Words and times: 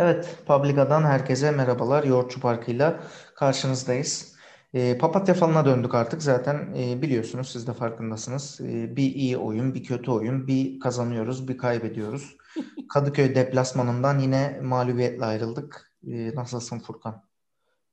Evet, 0.00 0.38
Publica'dan 0.46 1.02
herkese 1.02 1.50
merhabalar. 1.50 2.04
Yoğurtçu 2.04 2.40
Parkı'yla 2.40 3.00
karşınızdayız. 3.34 4.34
E, 4.74 4.98
Papatya 4.98 5.34
falına 5.34 5.64
döndük 5.64 5.94
artık. 5.94 6.22
Zaten 6.22 6.74
e, 6.78 7.02
biliyorsunuz, 7.02 7.50
siz 7.52 7.66
de 7.66 7.72
farkındasınız. 7.72 8.60
E, 8.60 8.96
bir 8.96 9.14
iyi 9.14 9.36
oyun, 9.36 9.74
bir 9.74 9.84
kötü 9.84 10.10
oyun, 10.10 10.46
bir 10.46 10.80
kazanıyoruz, 10.80 11.48
bir 11.48 11.58
kaybediyoruz. 11.58 12.36
Kadıköy 12.88 13.34
deplasmanından 13.34 14.18
yine 14.18 14.60
mağlubiyetle 14.62 15.24
ayrıldık. 15.24 15.92
E, 16.06 16.34
nasılsın 16.34 16.78
Furkan? 16.78 17.22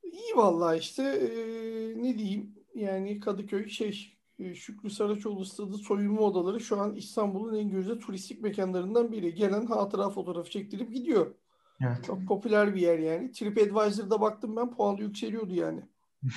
İyi 0.03 0.35
vallahi 0.35 0.79
işte 0.79 1.03
eee, 1.03 2.03
ne 2.03 2.17
diyeyim 2.17 2.55
yani 2.75 3.19
Kadıköy 3.19 3.69
şey 3.69 4.17
e, 4.39 4.55
Şükrü 4.55 4.89
Saraçoğlu 4.89 5.45
Stadı 5.45 5.77
soyunma 5.77 6.21
odaları 6.21 6.59
şu 6.59 6.81
an 6.81 6.95
İstanbul'un 6.95 7.57
en 7.57 7.69
güzel 7.69 7.99
turistik 7.99 8.41
mekanlarından 8.41 9.11
biri. 9.11 9.35
Gelen 9.35 9.65
hatıra 9.65 10.09
fotoğrafı 10.09 10.49
çektirip 10.49 10.93
gidiyor. 10.93 11.35
Evet. 11.81 12.03
Çok 12.05 12.27
popüler 12.27 12.75
bir 12.75 12.81
yer 12.81 12.99
yani. 12.99 13.31
TripAdvisor'da 13.31 14.21
baktım 14.21 14.55
ben 14.55 14.75
puanı 14.75 15.01
yükseliyordu 15.01 15.53
yani. 15.53 15.81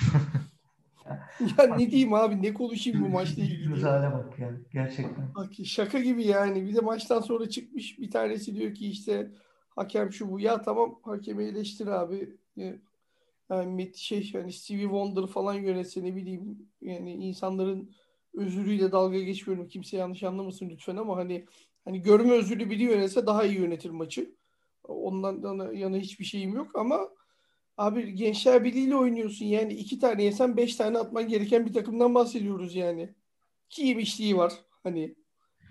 Ya 1.57 1.75
ne 1.75 1.91
diyeyim 1.91 2.13
abi 2.13 2.41
ne 2.41 2.53
konuşayım 2.53 3.03
bu 3.03 3.09
maçla 3.09 3.43
ilgili. 3.43 3.81
hale 3.81 4.13
bak 4.13 4.39
ya. 4.39 4.51
Gerçekten. 4.73 5.35
Bak 5.35 5.49
şaka 5.65 5.99
gibi 5.99 6.25
yani. 6.27 6.67
Bir 6.67 6.75
de 6.75 6.79
maçtan 6.79 7.21
sonra 7.21 7.49
çıkmış 7.49 7.99
bir 7.99 8.11
tanesi 8.11 8.55
diyor 8.55 8.73
ki 8.73 8.89
işte 8.89 9.31
hakem 9.75 10.11
şu 10.11 10.31
bu. 10.31 10.39
Ya 10.39 10.61
tamam 10.61 10.99
hakemi 11.03 11.43
eleştir 11.43 11.87
abi. 11.87 12.35
Yani 13.49 13.81
Met- 13.81 13.97
şey 13.97 14.33
hani 14.33 14.53
Stevie 14.53 14.81
Wonder 14.81 15.27
falan 15.27 15.53
yönetse 15.53 16.03
ne 16.03 16.15
bileyim 16.15 16.67
yani 16.81 17.13
insanların 17.13 17.91
özürüyle 18.33 18.91
dalga 18.91 19.19
geçmiyorum. 19.19 19.67
Kimse 19.67 19.97
yanlış 19.97 20.23
anlamasın 20.23 20.69
lütfen 20.69 20.95
ama 20.95 21.17
hani 21.17 21.45
hani 21.85 22.01
görme 22.01 22.31
özürlü 22.31 22.69
biri 22.69 22.83
yönetse 22.83 23.25
daha 23.25 23.45
iyi 23.45 23.59
yönetir 23.59 23.89
maçı. 23.89 24.35
Ondan 24.89 25.73
yana, 25.73 25.97
hiçbir 25.97 26.25
şeyim 26.25 26.53
yok 26.55 26.67
ama 26.75 27.09
abi 27.77 28.15
Gençler 28.15 28.63
Birliği'yle 28.63 28.95
oynuyorsun 28.95 29.45
yani 29.45 29.73
iki 29.73 29.99
tane 29.99 30.23
yesen 30.23 30.57
beş 30.57 30.75
tane 30.75 30.97
atman 30.97 31.27
gereken 31.27 31.65
bir 31.65 31.73
takımdan 31.73 32.15
bahsediyoruz 32.15 32.75
yani. 32.75 33.09
Ki 33.69 33.87
yemişliği 33.87 34.37
var 34.37 34.53
hani 34.83 35.15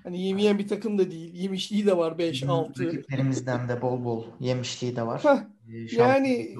hani 0.02 0.22
yemeyen 0.22 0.58
bir 0.58 0.68
takım 0.68 0.98
da 0.98 1.10
değil. 1.10 1.34
Yemişliği 1.34 1.86
de 1.86 1.96
var 1.96 2.18
beş 2.18 2.32
Bizim 2.32 2.50
altı 2.50 2.86
rakiplerimizden 2.86 3.68
de 3.68 3.82
bol 3.82 4.04
bol 4.04 4.24
yemişliği 4.40 4.96
de 4.96 5.06
var. 5.06 5.24
Heh, 5.24 5.38
E, 5.74 5.88
şampiyonluk 5.88 5.98
Yani 5.98 6.54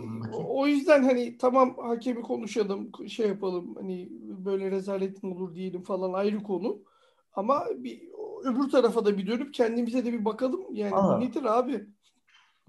o 0.44 0.66
yüzden 0.66 1.02
hani 1.02 1.38
tamam 1.38 1.77
hakemi 1.78 2.22
konuşalım, 2.22 2.91
şey 3.08 3.28
yapalım 3.28 3.75
hani 3.75 4.08
böyle 4.44 4.70
rezalet 4.70 5.22
mi 5.22 5.34
olur 5.34 5.54
diyelim 5.54 5.82
falan 5.82 6.12
ayrı 6.12 6.42
konu. 6.42 6.82
Ama 7.32 7.66
bir 7.77 8.02
öbür 8.44 8.70
tarafa 8.70 9.04
da 9.04 9.19
bir 9.19 9.27
dönüp 9.27 9.54
kendimize 9.54 10.04
de 10.04 10.12
bir 10.12 10.25
bakalım. 10.25 10.75
Yani 10.75 10.92
Valla 10.92 11.19
nedir 11.19 11.58
abi? 11.58 11.86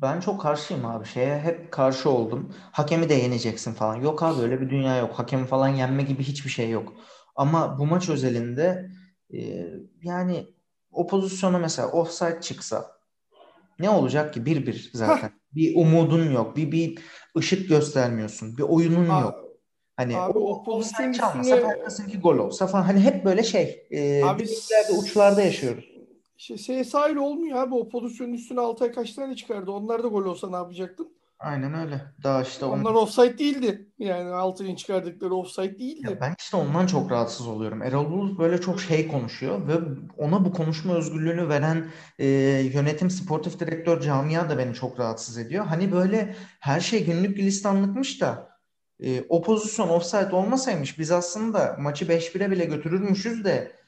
Ben 0.01 0.19
çok 0.19 0.41
karşıyım 0.41 0.85
abi 0.85 1.05
şeye 1.05 1.39
hep 1.39 1.71
karşı 1.71 2.09
oldum. 2.09 2.55
Hakemi 2.71 3.09
de 3.09 3.13
yeneceksin 3.13 3.73
falan. 3.73 3.95
Yok 3.95 4.23
abi 4.23 4.41
öyle 4.41 4.61
bir 4.61 4.69
dünya 4.69 4.97
yok. 4.97 5.11
Hakemi 5.19 5.45
falan 5.45 5.67
yenme 5.67 6.03
gibi 6.03 6.23
hiçbir 6.23 6.49
şey 6.49 6.69
yok. 6.69 6.93
Ama 7.35 7.79
bu 7.79 7.85
maç 7.85 8.09
özelinde 8.09 8.89
e, 9.33 9.39
yani 10.03 10.47
o 10.91 11.07
pozisyona 11.07 11.57
mesela 11.59 11.91
offside 11.91 12.41
çıksa 12.41 12.85
ne 13.79 13.89
olacak 13.89 14.33
ki? 14.33 14.45
Bir 14.45 14.67
bir 14.67 14.83
Hah, 14.93 14.99
zaten. 14.99 15.31
Bir 15.55 15.75
umudun 15.75 16.31
yok. 16.31 16.55
Bir 16.55 16.71
bir 16.71 16.99
ışık 17.37 17.69
göstermiyorsun. 17.69 18.57
Bir 18.57 18.63
oyunun 18.63 19.05
yok. 19.05 19.35
a- 19.35 19.49
Hani 19.97 20.17
abi 20.17 20.37
o 20.37 20.41
o 20.41 20.63
pozisyon 20.63 21.11
çalmasa 21.11 21.39
üstüne 21.39 21.61
farkındasın 21.61 22.09
ki 22.09 22.19
gol 22.19 22.37
olsa 22.37 22.67
falan. 22.67 22.83
Hani 22.83 22.99
hep 22.99 23.25
böyle 23.25 23.43
şey 23.43 23.87
e, 23.91 24.23
abi 24.25 24.47
uçlarda 24.97 25.41
yaşıyoruz. 25.41 25.88
Şey, 26.39 26.57
CSI 26.57 27.11
ile 27.11 27.19
olmuyor 27.19 27.57
abi 27.57 27.75
o 27.75 27.89
pozisyonun 27.89 28.33
üstüne 28.33 28.59
Altay 28.59 28.91
kaç 28.91 29.13
tane 29.13 29.35
çıkardı? 29.35 29.71
Onlar 29.71 30.03
da 30.03 30.07
gol 30.07 30.25
olsa 30.25 30.49
ne 30.49 30.55
yapacaktın? 30.55 31.19
Aynen 31.39 31.73
öyle. 31.73 32.01
Daha 32.23 32.41
işte 32.41 32.65
on 32.65 32.79
Onlar 32.79 32.93
offside 32.93 33.37
değildi. 33.37 33.91
Yani 33.99 34.29
Altay'ın 34.29 34.75
çıkardıkları 34.75 35.35
offside 35.35 35.65
Ya 35.65 35.79
değildi. 35.79 36.17
ben 36.21 36.35
işte 36.39 36.57
ondan 36.57 36.87
çok 36.87 37.11
rahatsız 37.11 37.47
oluyorum. 37.47 37.81
Erol 37.81 38.11
Bulut 38.11 38.39
böyle 38.39 38.61
çok 38.61 38.81
şey 38.81 39.07
konuşuyor 39.07 39.67
ve 39.67 39.73
ona 40.17 40.45
bu 40.45 40.53
konuşma 40.53 40.93
özgürlüğünü 40.93 41.49
veren 41.49 41.85
e, 42.19 42.27
yönetim 42.73 43.09
sportif 43.09 43.59
direktör 43.59 44.01
camia 44.01 44.49
da 44.49 44.57
beni 44.57 44.73
çok 44.73 44.99
rahatsız 44.99 45.37
ediyor. 45.37 45.65
Hani 45.65 45.91
böyle 45.91 46.35
her 46.59 46.79
şey 46.79 47.05
günlük 47.05 47.37
gülistanlıkmış 47.37 48.21
da 48.21 48.49
e, 49.03 49.23
o 49.29 49.41
pozisyon 49.41 49.89
offside 49.89 50.35
olmasaymış 50.35 50.99
biz 50.99 51.11
aslında 51.11 51.75
maçı 51.79 52.05
5-1'e 52.05 52.51
bile 52.51 52.65
götürürmüşüz 52.65 53.45
de 53.45 53.78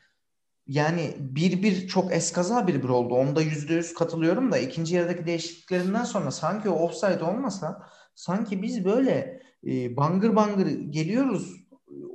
yani 0.68 1.16
1-1 1.34 1.88
çok 1.88 2.14
eskaza 2.14 2.60
1-1 2.60 2.88
oldu. 2.88 3.14
Onda 3.14 3.44
%100 3.44 3.94
katılıyorum 3.94 4.52
da 4.52 4.58
ikinci 4.58 4.96
yarıdaki 4.96 5.26
değişikliklerinden 5.26 6.04
sonra 6.04 6.32
sanki 6.32 6.70
o 6.70 6.74
offside 6.74 7.24
olmasa 7.24 7.88
sanki 8.16 8.62
biz 8.62 8.86
böyle 8.86 9.42
e, 9.68 9.98
bangır 9.98 10.36
bangır 10.36 10.68
geliyoruz. 10.68 11.62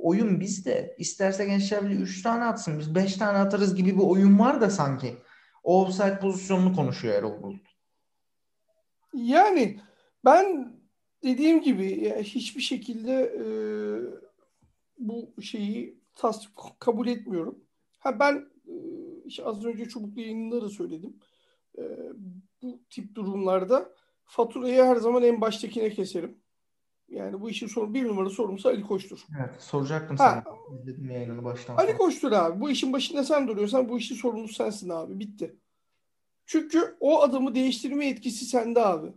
Oyun 0.01 0.39
bizde. 0.39 0.95
İsterse 0.97 1.45
Gençler 1.45 1.85
Birliği 1.85 2.01
3 2.01 2.23
tane 2.23 2.43
atsın. 2.43 2.79
Biz 2.79 2.95
5 2.95 3.15
tane 3.15 3.37
atarız 3.37 3.75
gibi 3.75 3.95
bir 3.95 4.03
oyun 4.03 4.39
var 4.39 4.61
da 4.61 4.69
sanki. 4.69 5.17
O 5.63 5.81
offside 5.85 6.19
pozisyonunu 6.19 6.75
konuşuyor 6.75 7.13
Erol 7.13 7.43
Bulut. 7.43 7.67
Yani 9.13 9.79
ben 10.25 10.73
dediğim 11.23 11.61
gibi 11.61 12.13
hiçbir 12.23 12.61
şekilde 12.61 13.13
e, 13.13 13.45
bu 14.99 15.41
şeyi 15.41 15.99
tas 16.15 16.47
kabul 16.79 17.07
etmiyorum. 17.07 17.66
Ha 17.99 18.19
ben 18.19 18.35
e, 18.67 18.73
işte 19.25 19.43
az 19.45 19.65
önce 19.65 19.85
çubuklu 19.85 20.21
yayınında 20.21 20.61
da 20.61 20.69
söyledim. 20.69 21.17
E, 21.77 21.81
bu 22.61 22.79
tip 22.89 23.15
durumlarda 23.15 23.93
faturayı 24.25 24.83
her 24.83 24.95
zaman 24.95 25.23
en 25.23 25.41
baştakine 25.41 25.89
keserim. 25.89 26.37
Yani 27.09 27.41
bu 27.41 27.49
işin 27.49 27.67
sonu 27.67 27.93
bir 27.93 28.07
numara 28.07 28.29
sorumlusu 28.29 28.69
Ali 28.69 28.81
Koç'tur. 28.83 29.25
Evet, 29.39 29.61
soracaktım 29.61 30.17
sana. 30.17 30.35
Ha 30.35 30.43
İzledim 30.79 31.09
yayınını 31.09 31.43
baştan 31.43 31.75
Ali 31.75 31.87
sona. 31.87 31.97
Koç'tur 31.97 32.31
abi. 32.31 32.61
Bu 32.61 32.69
işin 32.69 32.93
başında 32.93 33.23
sen 33.23 33.47
duruyorsan 33.47 33.89
bu 33.89 33.97
işin 33.97 34.15
sorumlusu 34.15 34.53
sensin 34.53 34.89
abi. 34.89 35.19
Bitti. 35.19 35.55
Çünkü 36.45 36.97
o 36.99 37.21
adamı 37.21 37.55
değiştirme 37.55 38.07
etkisi 38.07 38.45
sende 38.45 38.81
abi. 38.81 39.13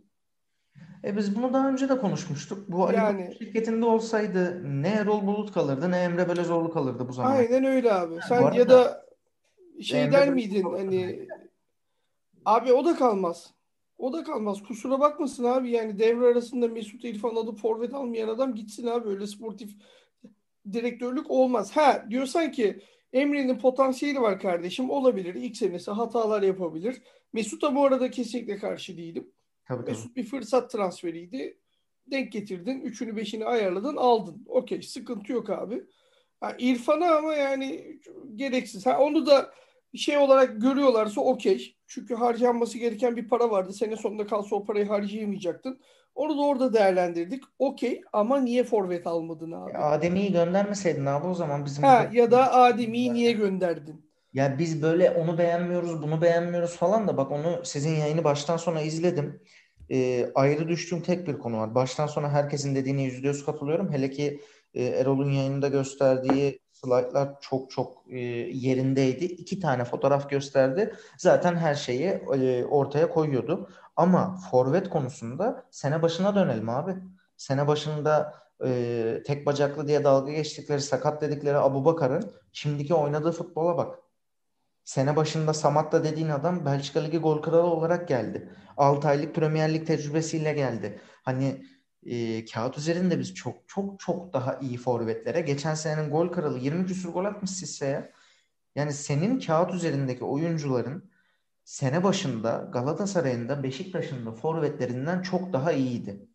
E 1.04 1.16
biz 1.16 1.36
bunu 1.36 1.52
daha 1.52 1.68
önce 1.68 1.88
de 1.88 1.98
konuşmuştuk. 1.98 2.68
Bu 2.68 2.84
Ali 2.84 2.92
Koç 2.96 3.02
Yani 3.02 3.34
şirketinde 3.38 3.84
olsaydı 3.84 4.62
ne 4.82 4.88
Erol 4.88 5.26
Bulut 5.26 5.52
kalırdı 5.52 5.90
ne 5.90 5.98
Emre 5.98 6.28
Belezoğlu 6.28 6.70
kalırdı 6.72 7.08
bu 7.08 7.12
zamana. 7.12 7.34
aynen 7.34 7.64
öyle 7.64 7.92
abi. 7.92 8.14
Bu 8.16 8.20
Sen 8.28 8.52
ya 8.52 8.68
da 8.68 9.06
şey 9.82 10.00
Emre 10.02 10.12
der 10.12 10.20
Belezoğlu 10.20 10.34
miydin 10.34 10.62
kalırdı. 10.62 10.78
hani 10.78 11.28
abi 12.44 12.72
o 12.72 12.84
da 12.84 12.96
kalmaz. 12.96 13.54
O 13.98 14.12
da 14.12 14.24
kalmaz. 14.24 14.62
Kusura 14.62 15.00
bakmasın 15.00 15.44
abi 15.44 15.70
yani 15.70 15.98
devre 15.98 16.26
arasında 16.26 16.68
Mesut 16.68 17.04
İrfan 17.04 17.36
alıp 17.36 17.58
forvet 17.58 17.94
almayan 17.94 18.28
adam 18.28 18.54
gitsin 18.54 18.86
abi. 18.86 19.08
Öyle 19.08 19.26
sportif 19.26 19.70
direktörlük 20.72 21.30
olmaz. 21.30 21.76
Ha 21.76 22.06
diyorsan 22.10 22.52
ki 22.52 22.80
Emre'nin 23.12 23.58
potansiyeli 23.58 24.20
var 24.20 24.40
kardeşim 24.40 24.90
olabilir. 24.90 25.34
İlk 25.34 25.56
senesi 25.56 25.90
hatalar 25.90 26.42
yapabilir. 26.42 27.02
Mesut'a 27.32 27.74
bu 27.74 27.84
arada 27.84 28.10
kesinlikle 28.10 28.56
karşı 28.58 28.96
değilim. 28.96 29.30
Tabii 29.70 29.84
tabii. 29.84 29.90
Mesut 29.90 30.16
bir 30.16 30.24
fırsat 30.24 30.70
transferiydi. 30.70 31.56
Denk 32.06 32.32
getirdin. 32.32 32.80
Üçünü 32.80 33.16
beşini 33.16 33.44
ayarladın 33.44 33.96
aldın. 33.96 34.44
Okey 34.48 34.82
sıkıntı 34.82 35.32
yok 35.32 35.50
abi. 35.50 35.84
Ha, 36.40 36.54
İrfan'a 36.58 37.16
ama 37.16 37.34
yani 37.34 37.98
gereksiz. 38.34 38.86
Ha, 38.86 38.98
onu 38.98 39.26
da 39.26 39.50
şey 39.94 40.18
olarak 40.18 40.60
görüyorlarsa 40.60 41.20
okey. 41.20 41.76
Çünkü 41.86 42.14
harcanması 42.14 42.78
gereken 42.78 43.16
bir 43.16 43.28
para 43.28 43.50
vardı. 43.50 43.72
Sene 43.72 43.96
sonunda 43.96 44.26
kalsa 44.26 44.56
o 44.56 44.64
parayı 44.64 44.86
harcayamayacaktın. 44.86 45.80
Onu 46.14 46.38
da 46.38 46.42
orada 46.42 46.72
değerlendirdik. 46.72 47.42
Okey 47.58 48.00
ama 48.12 48.40
niye 48.40 48.64
forvet 48.64 49.06
almadın 49.06 49.52
abi? 49.52 49.72
Adem'iyi 49.72 50.32
göndermeseydin 50.32 51.06
abi 51.06 51.26
o 51.26 51.34
zaman 51.34 51.64
bizim 51.64 51.84
Ha 51.84 52.10
ya 52.12 52.30
da 52.30 52.52
Adem'i 52.52 53.14
niye 53.14 53.32
gönderdin? 53.32 54.10
Ya 54.32 54.58
biz 54.58 54.82
böyle 54.82 55.10
onu 55.10 55.38
beğenmiyoruz, 55.38 56.02
bunu 56.02 56.22
beğenmiyoruz 56.22 56.76
falan 56.76 57.08
da 57.08 57.16
bak 57.16 57.30
onu 57.30 57.64
sizin 57.64 57.96
yayını 57.96 58.24
baştan 58.24 58.56
sona 58.56 58.80
izledim. 58.80 59.40
E, 59.90 60.30
ayrı 60.34 60.68
düştüğüm 60.68 61.02
tek 61.02 61.26
bir 61.26 61.38
konu 61.38 61.58
var. 61.58 61.74
Baştan 61.74 62.06
sona 62.06 62.30
herkesin 62.30 62.74
dediğine 62.74 63.02
yüzde 63.02 63.28
yüz 63.28 63.44
katılıyorum. 63.44 63.92
Hele 63.92 64.10
ki 64.10 64.40
e, 64.74 64.84
Erol'un 64.84 65.30
yayında 65.30 65.68
gösterdiği 65.68 66.60
slaytlar 66.72 67.40
çok 67.40 67.70
çok 67.70 68.04
e, 68.08 68.18
yerindeydi. 68.18 69.24
İki 69.24 69.60
tane 69.60 69.84
fotoğraf 69.84 70.30
gösterdi. 70.30 70.94
Zaten 71.18 71.56
her 71.56 71.74
şeyi 71.74 72.06
e, 72.06 72.64
ortaya 72.64 73.08
koyuyordu. 73.10 73.70
Ama 73.96 74.36
forvet 74.50 74.88
konusunda 74.88 75.64
sene 75.70 76.02
başına 76.02 76.34
dönelim 76.34 76.68
abi. 76.68 76.94
Sene 77.36 77.66
başında 77.68 78.34
e, 78.64 79.22
tek 79.26 79.46
bacaklı 79.46 79.88
diye 79.88 80.04
dalga 80.04 80.32
geçtikleri, 80.32 80.80
sakat 80.80 81.22
dedikleri 81.22 81.56
Abubakar'ın 81.56 82.32
şimdiki 82.52 82.94
oynadığı 82.94 83.32
futbola 83.32 83.76
bak. 83.76 83.98
Sene 84.90 85.16
başında 85.16 85.54
Samatta 85.54 86.04
dediğin 86.04 86.28
adam 86.28 86.66
Belçika 86.66 87.00
Ligi 87.00 87.18
gol 87.18 87.42
kralı 87.42 87.62
olarak 87.62 88.08
geldi. 88.08 88.52
6 88.76 89.08
aylık 89.08 89.34
Premier 89.34 89.74
Lig 89.74 89.86
tecrübesiyle 89.86 90.52
geldi. 90.52 91.00
Hani 91.22 91.64
e, 92.06 92.44
kağıt 92.44 92.78
üzerinde 92.78 93.18
biz 93.18 93.34
çok 93.34 93.68
çok 93.68 94.00
çok 94.00 94.32
daha 94.32 94.58
iyi 94.58 94.78
forvetlere. 94.78 95.40
Geçen 95.40 95.74
senenin 95.74 96.10
gol 96.10 96.28
kralı 96.28 96.58
20 96.58 96.86
küsur 96.86 97.12
gol 97.12 97.24
atmış 97.24 97.50
Sisse'ye. 97.50 98.12
Yani 98.74 98.92
senin 98.92 99.40
kağıt 99.40 99.74
üzerindeki 99.74 100.24
oyuncuların 100.24 101.10
sene 101.64 102.04
başında 102.04 102.68
Galatasaray'ın 102.72 103.48
da 103.48 103.62
Beşiktaş'ın 103.62 104.26
da 104.26 104.32
forvetlerinden 104.32 105.22
çok 105.22 105.52
daha 105.52 105.72
iyiydi. 105.72 106.26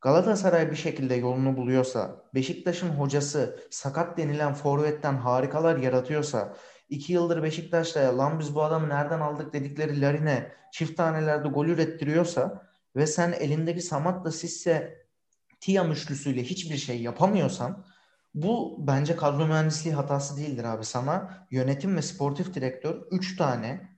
Galatasaray 0.00 0.70
bir 0.70 0.76
şekilde 0.76 1.14
yolunu 1.14 1.56
buluyorsa, 1.56 2.24
Beşiktaş'ın 2.34 2.88
hocası 2.88 3.60
sakat 3.70 4.18
denilen 4.18 4.54
forvetten 4.54 5.14
harikalar 5.14 5.76
yaratıyorsa, 5.76 6.56
iki 6.88 7.12
yıldır 7.12 7.42
Beşiktaş'ta 7.42 8.18
lan 8.18 8.38
biz 8.38 8.54
bu 8.54 8.62
adamı 8.62 8.88
nereden 8.88 9.20
aldık 9.20 9.52
dedikleri 9.52 10.00
Larine 10.00 10.52
çift 10.72 10.96
tanelerde 10.96 11.48
gol 11.48 11.66
ürettiriyorsa 11.66 12.62
ve 12.96 13.06
sen 13.06 13.32
elindeki 13.32 13.82
Samat'la 13.82 14.32
Sisse 14.32 15.06
Tia 15.60 15.88
üçlüsüyle 15.88 16.42
hiçbir 16.42 16.76
şey 16.76 17.02
yapamıyorsan 17.02 17.84
bu 18.34 18.76
bence 18.86 19.16
kadro 19.16 19.46
mühendisliği 19.46 19.94
hatası 19.94 20.36
değildir 20.36 20.64
abi. 20.64 20.84
Sana 20.84 21.46
yönetim 21.50 21.96
ve 21.96 22.02
sportif 22.02 22.54
direktör 22.54 23.02
3 23.10 23.36
tane 23.36 23.97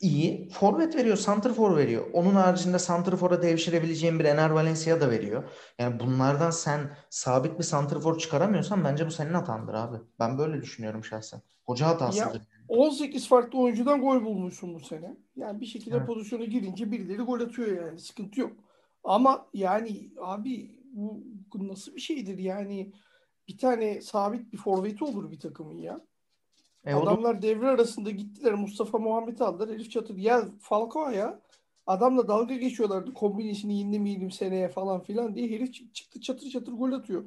iyi 0.00 0.48
forvet 0.48 0.96
veriyor, 0.96 1.16
santrfor 1.16 1.76
veriyor. 1.76 2.06
Onun 2.12 2.34
haricinde 2.34 2.78
santrfora 2.78 3.42
devşirebileceğin 3.42 4.18
bir 4.18 4.24
Ener 4.24 4.50
Valencia 4.50 5.00
da 5.00 5.10
veriyor. 5.10 5.50
Yani 5.78 6.00
bunlardan 6.00 6.50
sen 6.50 6.96
sabit 7.10 7.58
bir 7.58 7.64
santrfor 7.64 8.18
çıkaramıyorsan 8.18 8.84
bence 8.84 9.06
bu 9.06 9.10
senin 9.10 9.34
hatandır 9.34 9.74
abi. 9.74 9.96
Ben 10.20 10.38
böyle 10.38 10.62
düşünüyorum 10.62 11.04
şahsen. 11.04 11.42
Hoca 11.64 11.86
hatasıdır. 11.86 12.34
Ya, 12.34 12.40
18 12.68 13.28
farklı 13.28 13.58
oyuncudan 13.58 14.00
gol 14.00 14.24
bulmuşsun 14.24 14.74
bu 14.74 14.80
sene. 14.80 15.16
Yani 15.36 15.60
bir 15.60 15.66
şekilde 15.66 15.96
Evet. 15.96 16.06
pozisyona 16.06 16.44
girince 16.44 16.90
birileri 16.90 17.22
gol 17.22 17.40
atıyor 17.40 17.86
yani. 17.86 17.98
Sıkıntı 17.98 18.40
yok. 18.40 18.52
Ama 19.04 19.46
yani 19.54 20.10
abi 20.20 20.80
bu, 20.92 21.22
bu 21.54 21.68
nasıl 21.68 21.94
bir 21.94 22.00
şeydir 22.00 22.38
yani 22.38 22.92
bir 23.48 23.58
tane 23.58 24.00
sabit 24.00 24.52
bir 24.52 24.58
forveti 24.58 25.04
olur 25.04 25.30
bir 25.30 25.40
takımın 25.40 25.78
ya. 25.78 26.00
E, 26.86 26.94
o 26.94 27.06
da- 27.06 27.10
Adamlar 27.10 27.42
devre 27.42 27.68
arasında 27.68 28.10
gittiler 28.10 28.54
Mustafa 28.54 28.98
Muhammed 28.98 29.38
aldılar. 29.38 29.74
Herif 29.74 29.90
çatır. 29.90 30.16
Ya 30.16 30.44
Falcao 30.60 31.10
ya. 31.10 31.40
Adamla 31.86 32.28
dalga 32.28 32.54
geçiyorlardı. 32.54 33.14
Kombinesini 33.14 33.78
yenilemeyelim 33.78 34.30
seneye 34.30 34.68
falan 34.68 35.02
filan 35.02 35.34
diye. 35.34 35.50
Herif 35.50 35.74
çık- 35.74 35.94
çıktı 35.94 36.20
çatır 36.20 36.50
çatır 36.50 36.72
gol 36.72 36.92
atıyor. 36.92 37.24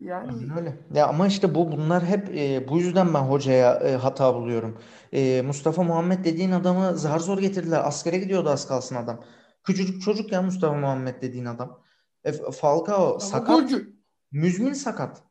Yani 0.00 0.30
Aynen 0.32 0.58
öyle. 0.58 0.78
Ya 0.94 1.06
ama 1.08 1.26
işte 1.26 1.54
bu 1.54 1.72
bunlar 1.72 2.04
hep 2.04 2.28
e, 2.38 2.68
bu 2.68 2.78
yüzden 2.78 3.14
ben 3.14 3.20
hocaya 3.20 3.74
e, 3.74 3.96
hata 3.96 4.34
buluyorum. 4.34 4.78
E, 5.12 5.42
Mustafa 5.42 5.82
Muhammed 5.82 6.24
dediğin 6.24 6.50
adamı 6.50 6.98
zar 6.98 7.18
zor 7.18 7.38
getirdiler. 7.38 7.80
Askere 7.84 8.18
gidiyordu 8.18 8.48
az 8.48 8.68
kalsın 8.68 8.96
adam. 8.96 9.24
Küçücük 9.64 10.02
çocuk 10.02 10.32
ya 10.32 10.42
Mustafa 10.42 10.74
Muhammed 10.76 11.22
dediğin 11.22 11.44
adam. 11.44 11.80
E, 12.24 12.32
Falcao 12.32 13.10
ama 13.10 13.20
sakat. 13.20 13.60
golcü. 13.60 13.96
Müzmin 14.32 14.72
sakat. 14.72 15.22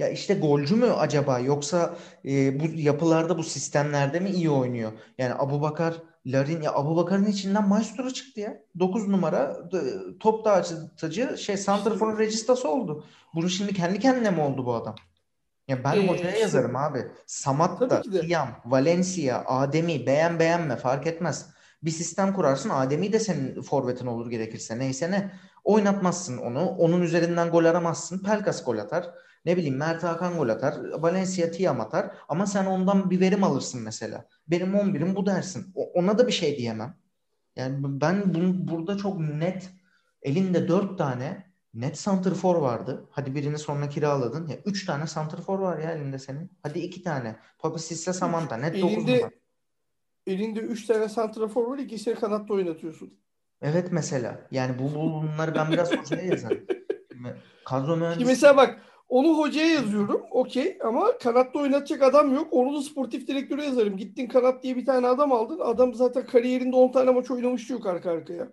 Ya 0.00 0.08
işte 0.08 0.34
golcü 0.34 0.76
mü 0.76 0.86
acaba 0.90 1.38
yoksa 1.38 1.94
e, 2.24 2.60
bu 2.60 2.64
yapılarda 2.74 3.38
bu 3.38 3.42
sistemlerde 3.42 4.20
mi 4.20 4.30
iyi 4.30 4.50
oynuyor? 4.50 4.92
Yani 5.18 5.34
Abubakar, 5.34 5.94
Larin 6.26 6.62
ya 6.62 6.72
Abubakar'ın 6.72 7.26
içinden 7.26 7.68
maestro 7.68 8.10
çıktı 8.10 8.40
ya. 8.40 8.56
9 8.78 9.08
numara 9.08 9.56
top 10.20 10.44
dağıtıcı 10.44 11.38
şey 11.38 11.56
santrforun 11.56 12.18
registası 12.18 12.68
oldu. 12.68 13.04
Bunu 13.34 13.50
şimdi 13.50 13.74
kendi 13.74 13.98
kendine 13.98 14.30
mi 14.30 14.40
oldu 14.40 14.66
bu 14.66 14.74
adam? 14.74 14.94
Ya 15.68 15.84
ben 15.84 15.96
Ee, 15.96 16.08
hocaya 16.08 16.28
işte- 16.28 16.40
yazarım 16.40 16.76
abi. 16.76 17.06
Samat 17.26 17.80
da. 17.80 18.02
Tiam, 18.02 18.48
Valencia, 18.64 19.44
Ademi 19.46 20.06
beğen 20.06 20.38
beğenme 20.38 20.76
fark 20.76 21.06
etmez. 21.06 21.46
Bir 21.82 21.90
sistem 21.90 22.32
kurarsın. 22.34 22.70
Ademi 22.70 23.12
de 23.12 23.20
senin 23.20 23.62
forvetin 23.62 24.06
olur 24.06 24.30
gerekirse. 24.30 24.78
Neyse 24.78 25.10
ne. 25.10 25.30
Oynatmazsın 25.64 26.38
onu. 26.38 26.68
Onun 26.68 27.02
üzerinden 27.02 27.50
gol 27.50 27.64
aramazsın. 27.64 28.18
Pelkas 28.18 28.64
gol 28.64 28.78
atar. 28.78 29.10
Ne 29.44 29.56
bileyim 29.56 29.76
Mert 29.76 30.02
Hakan 30.02 30.36
gol 30.36 30.48
atar. 30.48 30.74
Valencia 30.98 31.50
Tiam 31.50 31.80
atar. 31.80 32.10
Ama 32.28 32.46
sen 32.46 32.66
ondan 32.66 33.10
bir 33.10 33.20
verim 33.20 33.44
alırsın 33.44 33.82
mesela. 33.82 34.26
Benim 34.48 34.74
11'im 34.74 35.16
bu 35.16 35.26
dersin. 35.26 35.72
O- 35.74 35.90
Ona 35.92 36.18
da 36.18 36.26
bir 36.26 36.32
şey 36.32 36.56
diyemem. 36.58 36.96
Yani 37.56 37.76
ben 38.00 38.34
bunu, 38.34 38.68
burada 38.68 38.96
çok 38.96 39.20
net 39.20 39.70
elinde 40.22 40.68
4 40.68 40.98
tane 40.98 41.50
net 41.74 41.98
santrfor 41.98 42.56
vardı. 42.56 43.08
Hadi 43.10 43.34
birini 43.34 43.58
sonra 43.58 43.88
kiraladın. 43.88 44.46
Ya 44.46 44.56
3 44.64 44.86
tane 44.86 45.06
santrfor 45.06 45.58
var 45.58 45.78
ya 45.78 45.92
elinde 45.92 46.18
senin. 46.18 46.50
Hadi 46.62 46.78
2 46.78 47.02
tane. 47.02 47.36
Papi 47.58 47.80
Sisse 47.82 48.12
Samanta 48.12 48.56
net 48.56 48.74
9 48.82 48.92
Elinde 48.92 49.16
numara. 49.16 49.30
elinde 50.26 50.60
3 50.60 50.86
tane 50.86 51.08
santrafor 51.08 51.66
var. 51.70 51.78
İkisini 51.78 52.14
kanatta 52.14 52.54
oynatıyorsun. 52.54 53.14
Evet 53.62 53.88
mesela. 53.92 54.40
Yani 54.50 54.78
bu, 54.78 54.94
bu 54.94 55.12
bunları 55.22 55.54
ben 55.54 55.72
biraz 55.72 55.92
hocaya 55.92 56.22
yazarım. 56.22 56.66
Şimdi 57.12 57.36
kadro 57.64 57.86
Şimdi 57.86 58.00
mühendisi 58.00 58.24
mesela 58.26 58.56
bak 58.56 58.78
onu 59.10 59.38
hocaya 59.38 59.66
yazıyorum. 59.74 60.22
Okey 60.30 60.78
ama 60.84 61.18
kanatta 61.18 61.58
oynatacak 61.58 62.02
adam 62.02 62.34
yok. 62.34 62.48
Onu 62.50 62.76
da 62.76 62.82
sportif 62.82 63.28
direktöre 63.28 63.64
yazarım. 63.64 63.96
Gittin 63.96 64.26
kanat 64.28 64.62
diye 64.62 64.76
bir 64.76 64.86
tane 64.86 65.06
adam 65.06 65.32
aldın. 65.32 65.58
Adam 65.60 65.94
zaten 65.94 66.26
kariyerinde 66.26 66.76
10 66.76 66.92
tane 66.92 67.10
maç 67.10 67.30
oynamış 67.30 67.70
yok 67.70 67.86
arka 67.86 68.10
arkaya. 68.10 68.48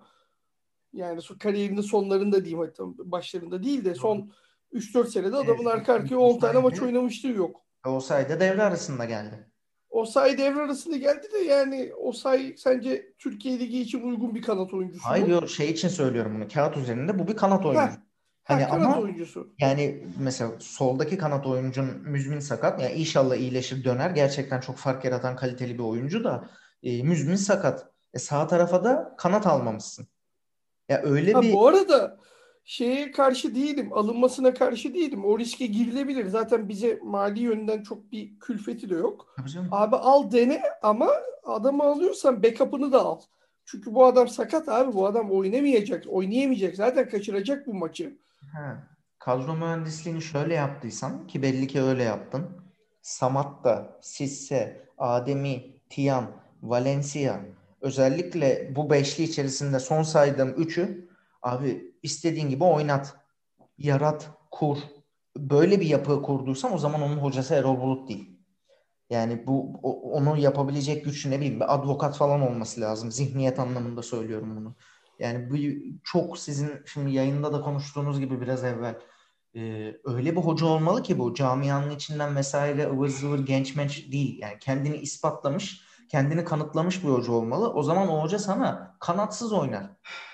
Yani 0.93 1.21
kariyerinin 1.39 1.81
sonlarında 1.81 2.45
diyeyim 2.45 2.59
hatta 2.59 2.83
başlarında 3.11 3.63
değil 3.63 3.85
de 3.85 3.95
son 3.95 4.31
3-4 4.73 5.07
senede 5.07 5.35
adamın 5.35 5.65
arka 5.65 5.93
arkaya 5.93 6.17
10 6.17 6.39
tane 6.39 6.59
maç 6.59 6.73
sayede- 6.75 6.85
oynamışlığı 6.85 7.29
yok. 7.31 7.61
olsaydı 7.85 8.39
devre 8.39 8.63
arasında 8.63 9.05
geldi. 9.05 9.51
O 9.89 10.05
say 10.05 10.37
devre 10.37 10.61
arasında 10.61 10.97
geldi 10.97 11.27
de 11.33 11.37
yani 11.37 11.91
o 12.01 12.11
say 12.11 12.55
sence 12.57 13.13
Türkiye 13.19 13.59
Ligi 13.59 13.79
için 13.81 14.01
uygun 14.01 14.35
bir 14.35 14.41
kanat 14.41 14.73
oyuncusu 14.73 15.03
mu? 15.03 15.09
Hayır 15.09 15.27
yo, 15.27 15.47
şey 15.47 15.69
için 15.69 15.87
söylüyorum 15.87 16.33
bunu. 16.35 16.47
Kağıt 16.53 16.77
üzerinde 16.77 17.19
bu 17.19 17.27
bir 17.27 17.35
kanat 17.35 17.65
oyuncu. 17.65 17.81
Ha, 17.81 17.97
Hani 18.47 18.67
kanat 18.67 18.85
ama 18.85 19.01
oyuncusu. 19.01 19.53
yani 19.59 20.07
mesela 20.19 20.51
soldaki 20.59 21.17
kanat 21.17 21.45
oyuncun 21.47 21.85
müzmin 21.85 22.39
sakat. 22.39 22.81
Yani 22.81 22.93
inşallah 22.93 23.35
iyileşir 23.35 23.83
döner. 23.83 24.09
Gerçekten 24.09 24.59
çok 24.59 24.75
fark 24.77 25.05
yaratan 25.05 25.35
kaliteli 25.35 25.73
bir 25.73 25.83
oyuncu 25.83 26.23
da 26.23 26.49
e, 26.83 27.03
müzmin 27.03 27.35
sakat. 27.35 27.85
E, 28.13 28.19
sağ 28.19 28.47
tarafa 28.47 28.83
da 28.83 29.15
kanat 29.17 29.47
almamışsın. 29.47 30.07
Ya 30.89 31.01
öyle 31.03 31.33
Ha, 31.33 31.41
bir 31.41 31.53
bu 31.53 31.67
arada 31.67 32.17
şeye 32.65 33.11
karşı 33.11 33.55
değilim. 33.55 33.93
Alınmasına 33.93 34.53
karşı 34.53 34.93
değilim. 34.93 35.25
O 35.25 35.39
riske 35.39 35.65
girilebilir. 35.65 36.25
Zaten 36.27 36.69
bize 36.69 36.99
mali 37.03 37.39
yönden 37.39 37.83
çok 37.83 38.11
bir 38.11 38.39
külfeti 38.39 38.89
de 38.89 38.95
yok. 38.95 39.35
Abi 39.71 39.95
al 39.95 40.31
dene 40.31 40.61
ama 40.81 41.09
adamı 41.43 41.83
alıyorsan 41.83 42.43
backup'ını 42.43 42.91
da 42.91 43.01
al. 43.05 43.19
Çünkü 43.65 43.93
bu 43.93 44.05
adam 44.05 44.27
sakat 44.27 44.69
abi. 44.69 44.93
Bu 44.93 45.07
adam 45.07 45.31
oynamayacak. 45.31 46.03
Oynayamayacak. 46.07 46.75
Zaten 46.75 47.09
kaçıracak 47.09 47.67
bu 47.67 47.73
maçı. 47.73 48.17
Ha, 48.53 48.87
kadro 49.19 49.55
mühendisliğini 49.55 50.21
şöyle 50.21 50.53
yaptıysan 50.53 51.27
ki 51.27 51.41
belli 51.41 51.67
ki 51.67 51.81
öyle 51.81 52.03
yaptın. 52.03 52.47
Samatta, 53.01 53.99
Sisse, 54.01 54.85
Ademi, 54.97 55.81
Tiam, 55.89 56.31
Valencia 56.61 57.39
özellikle 57.81 58.75
bu 58.75 58.89
beşli 58.89 59.23
içerisinde 59.23 59.79
son 59.79 60.03
saydığım 60.03 60.49
üçü 60.49 61.09
abi 61.41 61.95
istediğin 62.03 62.49
gibi 62.49 62.63
oynat, 62.63 63.15
yarat, 63.77 64.29
kur. 64.51 64.77
Böyle 65.37 65.79
bir 65.79 65.85
yapı 65.85 66.21
kurduysan 66.21 66.73
o 66.73 66.77
zaman 66.77 67.01
onun 67.01 67.17
hocası 67.17 67.53
Erol 67.53 67.81
Bulut 67.81 68.09
değil. 68.09 68.39
Yani 69.09 69.47
bu 69.47 69.79
onu 70.13 70.37
yapabilecek 70.37 71.05
güçlü 71.05 71.31
ne 71.31 71.37
bileyim 71.39 71.59
bir 71.59 71.73
advokat 71.73 72.17
falan 72.17 72.41
olması 72.41 72.81
lazım. 72.81 73.11
Zihniyet 73.11 73.59
anlamında 73.59 74.03
söylüyorum 74.03 74.57
bunu. 74.57 74.75
Yani 75.19 75.49
bu 75.49 75.55
çok 76.03 76.39
sizin 76.39 76.71
şimdi 76.85 77.11
yayında 77.11 77.53
da 77.53 77.61
konuştuğunuz 77.61 78.19
gibi 78.19 78.41
biraz 78.41 78.63
evvel 78.63 78.95
e, 79.55 79.93
öyle 80.05 80.35
bir 80.35 80.41
hoca 80.41 80.65
olmalı 80.65 81.03
ki 81.03 81.19
bu 81.19 81.33
camianın 81.33 81.89
içinden 81.89 82.35
vesaire 82.35 82.85
ıvır 82.85 83.09
zıvır 83.09 83.39
genç 83.39 83.75
menç 83.75 84.11
değil. 84.11 84.39
Yani 84.41 84.59
kendini 84.59 84.97
ispatlamış, 84.97 85.81
kendini 86.09 86.43
kanıtlamış 86.43 87.03
bir 87.03 87.09
hoca 87.09 87.31
olmalı. 87.31 87.73
O 87.73 87.83
zaman 87.83 88.09
o 88.09 88.23
hoca 88.23 88.39
sana 88.39 88.97
kanatsız 88.99 89.53
oynar 89.53 89.89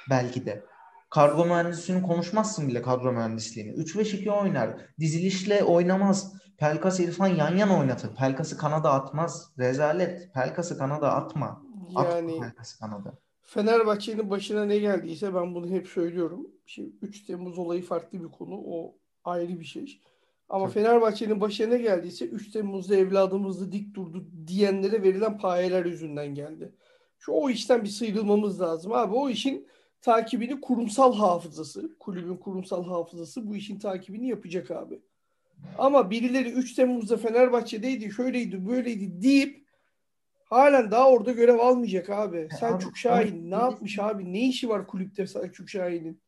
belki 0.09 0.45
de. 0.45 0.65
Kadro 1.09 1.45
mühendisliğini 1.45 2.03
konuşmazsın 2.03 2.67
bile 2.67 2.81
kadro 2.81 3.11
mühendisliğini. 3.11 3.71
3-5-2 3.71 4.31
oynar. 4.31 4.77
Dizilişle 4.99 5.63
oynamaz. 5.63 6.33
Pelkas 6.57 6.99
İrfan 6.99 7.27
yan 7.27 7.55
yana 7.55 7.79
oynatır. 7.79 8.15
Pelkas'ı 8.15 8.57
kanada 8.57 8.93
atmaz. 8.93 9.51
Rezalet. 9.59 10.33
Pelkas'ı 10.33 10.77
kanada 10.77 11.13
atma. 11.13 11.61
Atma 11.95 12.11
Yani 12.11 12.39
Pelkas'ı 12.39 12.79
kanada. 12.79 13.13
Fenerbahçe'nin 13.53 14.29
başına 14.29 14.65
ne 14.65 14.77
geldiyse 14.77 15.35
ben 15.35 15.55
bunu 15.55 15.69
hep 15.69 15.87
söylüyorum. 15.87 16.47
Şimdi 16.65 16.91
3 17.01 17.25
Temmuz 17.25 17.57
olayı 17.57 17.81
farklı 17.83 18.23
bir 18.23 18.31
konu. 18.31 18.61
O 18.65 18.95
ayrı 19.23 19.59
bir 19.59 19.65
şey. 19.65 20.01
Ama 20.49 20.65
Tabii. 20.65 20.73
Fenerbahçe'nin 20.73 21.41
başına 21.41 21.67
ne 21.67 21.77
geldiyse 21.77 22.25
3 22.25 22.51
Temmuz'da 22.51 22.95
evladımızı 22.95 23.71
dik 23.71 23.95
durdu 23.95 24.25
diyenlere 24.47 25.03
verilen 25.03 25.37
payeler 25.37 25.85
yüzünden 25.85 26.35
geldi. 26.35 26.75
Şu 27.19 27.31
o 27.31 27.49
işten 27.49 27.83
bir 27.83 27.89
sıyrılmamız 27.89 28.61
lazım 28.61 28.93
abi. 28.93 29.15
O 29.15 29.29
işin 29.29 29.67
takibini 30.01 30.61
kurumsal 30.61 31.15
hafızası, 31.15 31.97
kulübün 31.99 32.37
kurumsal 32.37 32.85
hafızası 32.85 33.47
bu 33.47 33.55
işin 33.55 33.79
takibini 33.79 34.27
yapacak 34.27 34.71
abi. 34.71 35.01
Ama 35.77 36.11
birileri 36.11 36.51
3 36.51 36.73
Temmuz'da 36.73 37.17
Fenerbahçe'deydi, 37.17 38.11
şöyleydi, 38.11 38.67
böyleydi 38.67 39.21
deyip 39.21 39.62
halen 40.53 40.91
daha 40.91 41.09
orada 41.09 41.31
görev 41.31 41.59
almayacak 41.59 42.09
abi. 42.09 42.47
Selçuk 42.59 42.91
abi, 42.91 42.97
Şahin 42.97 43.51
ne 43.51 43.55
yapmış 43.55 43.99
abi? 43.99 44.33
Ne 44.33 44.39
işi 44.39 44.69
var 44.69 44.87
kulüpte 44.87 45.27
Selçuk 45.27 45.69
Şahin'in? 45.69 46.21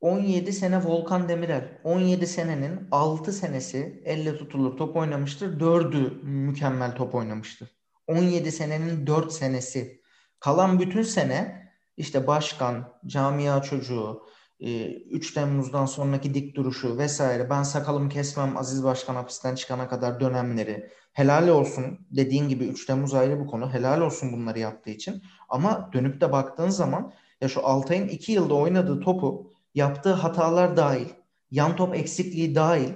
17 0.00 0.52
sene 0.52 0.84
Volkan 0.84 1.28
Demirel. 1.28 1.80
17 1.84 2.26
senenin 2.26 2.88
6 2.90 3.32
senesi 3.32 4.02
elle 4.04 4.36
tutulur 4.36 4.76
top 4.76 4.96
oynamıştır. 4.96 5.60
4'ü 5.60 6.22
mükemmel 6.22 6.96
top 6.96 7.14
oynamıştır. 7.14 7.76
17 8.06 8.52
senenin 8.52 9.06
4 9.06 9.32
senesi. 9.32 10.00
Kalan 10.40 10.80
bütün 10.80 11.02
sene 11.02 11.64
işte 11.96 12.26
başkan, 12.26 12.92
camia 13.06 13.62
çocuğu, 13.62 14.26
3 14.64 15.30
e, 15.30 15.34
Temmuz'dan 15.34 15.86
sonraki 15.86 16.34
dik 16.34 16.56
duruşu 16.56 16.98
vesaire 16.98 17.50
ben 17.50 17.62
sakalımı 17.62 18.08
kesmem 18.08 18.56
Aziz 18.56 18.84
Başkan 18.84 19.14
hapisten 19.14 19.54
çıkana 19.54 19.88
kadar 19.88 20.20
dönemleri 20.20 20.90
helal 21.12 21.48
olsun 21.48 21.98
dediğin 22.10 22.48
gibi 22.48 22.64
3 22.64 22.86
Temmuz 22.86 23.14
ayrı 23.14 23.40
bu 23.40 23.46
konu 23.46 23.72
helal 23.72 24.00
olsun 24.00 24.32
bunları 24.32 24.58
yaptığı 24.58 24.90
için 24.90 25.22
ama 25.48 25.90
dönüp 25.92 26.20
de 26.20 26.32
baktığın 26.32 26.68
zaman 26.68 27.12
ya 27.40 27.48
şu 27.48 27.66
Altay'ın 27.66 28.08
2 28.08 28.32
yılda 28.32 28.54
oynadığı 28.54 29.00
topu 29.00 29.50
yaptığı 29.74 30.12
hatalar 30.12 30.76
dahil 30.76 31.08
yan 31.50 31.76
top 31.76 31.96
eksikliği 31.96 32.54
dahil 32.54 32.92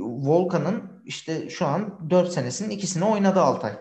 Volkan'ın 0.00 1.02
işte 1.04 1.50
şu 1.50 1.66
an 1.66 2.10
4 2.10 2.32
senesinin 2.32 2.70
ikisini 2.70 3.04
oynadı 3.04 3.40
Altay. 3.40 3.72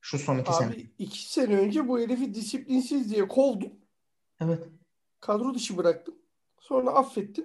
Şu 0.00 0.18
son 0.18 0.38
2 0.38 0.52
sene. 0.52 0.68
Abi 0.68 0.90
2 0.98 1.32
sene 1.32 1.56
önce 1.56 1.88
bu 1.88 2.00
herifi 2.00 2.34
disiplinsiz 2.34 3.10
diye 3.10 3.28
kovdum. 3.28 3.72
Evet. 4.40 4.68
Kadro 5.20 5.54
dışı 5.54 5.76
bıraktım. 5.76 6.14
Sonra 6.64 6.90
affettim. 6.90 7.44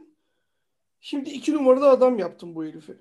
Şimdi 1.00 1.30
iki 1.30 1.54
numarada 1.54 1.90
adam 1.90 2.20
yaptım 2.20 2.56
bu 2.56 2.66
herifi. 2.66 2.98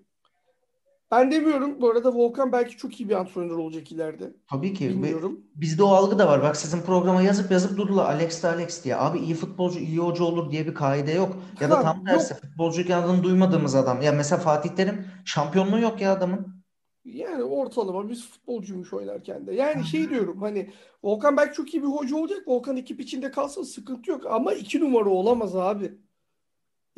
Ben 1.11 1.31
demiyorum. 1.33 1.81
Bu 1.81 1.91
arada 1.91 2.15
Volkan 2.15 2.53
belki 2.53 2.77
çok 2.77 3.01
iyi 3.01 3.09
bir 3.09 3.15
antrenör 3.15 3.57
olacak 3.57 3.93
ileride. 3.93 4.33
Tabii 4.51 4.75
ki. 4.75 4.89
Bilmiyorum. 4.89 5.41
Bizde 5.55 5.83
o 5.83 5.89
algı 5.89 6.19
da 6.19 6.29
var. 6.29 6.43
Bak 6.43 6.57
sizin 6.57 6.81
programa 6.81 7.23
yazıp 7.23 7.51
yazıp 7.51 7.77
durdular 7.77 8.05
Alex 8.05 8.43
de 8.43 8.49
Alex 8.49 8.85
diye. 8.85 8.97
Abi 8.97 9.19
iyi 9.19 9.35
futbolcu 9.35 9.79
iyi 9.79 9.99
hoca 9.99 10.25
olur 10.25 10.51
diye 10.51 10.67
bir 10.67 10.75
kaide 10.75 11.13
yok. 11.13 11.37
Ya 11.61 11.71
da 11.71 11.83
tam 11.83 12.05
tersi 12.05 12.33
yok. 12.33 12.43
futbolcu 12.43 12.95
adını 12.95 13.23
duymadığımız 13.23 13.75
adam. 13.75 14.03
Ya 14.03 14.13
mesela 14.13 14.41
Fatih 14.41 14.71
Terim 14.71 15.07
şampiyonluğu 15.25 15.81
yok 15.81 16.01
ya 16.01 16.13
adamın. 16.13 16.65
Yani 17.05 17.43
ortalama 17.43 18.09
biz 18.09 18.31
futbolcuymuş 18.31 18.93
oynarken 18.93 19.47
de. 19.47 19.55
Yani 19.55 19.85
şey 19.85 20.11
diyorum 20.11 20.41
hani 20.41 20.71
Volkan 21.03 21.37
belki 21.37 21.55
çok 21.55 21.75
iyi 21.75 21.83
bir 21.83 21.89
hoca 21.89 22.17
olacak. 22.17 22.49
Volkan 22.49 22.77
ekip 22.77 23.01
içinde 23.01 23.31
kalsa 23.31 23.65
sıkıntı 23.65 24.11
yok. 24.11 24.27
Ama 24.27 24.53
iki 24.53 24.81
numara 24.81 25.11
olamaz 25.11 25.57
abi. 25.57 25.99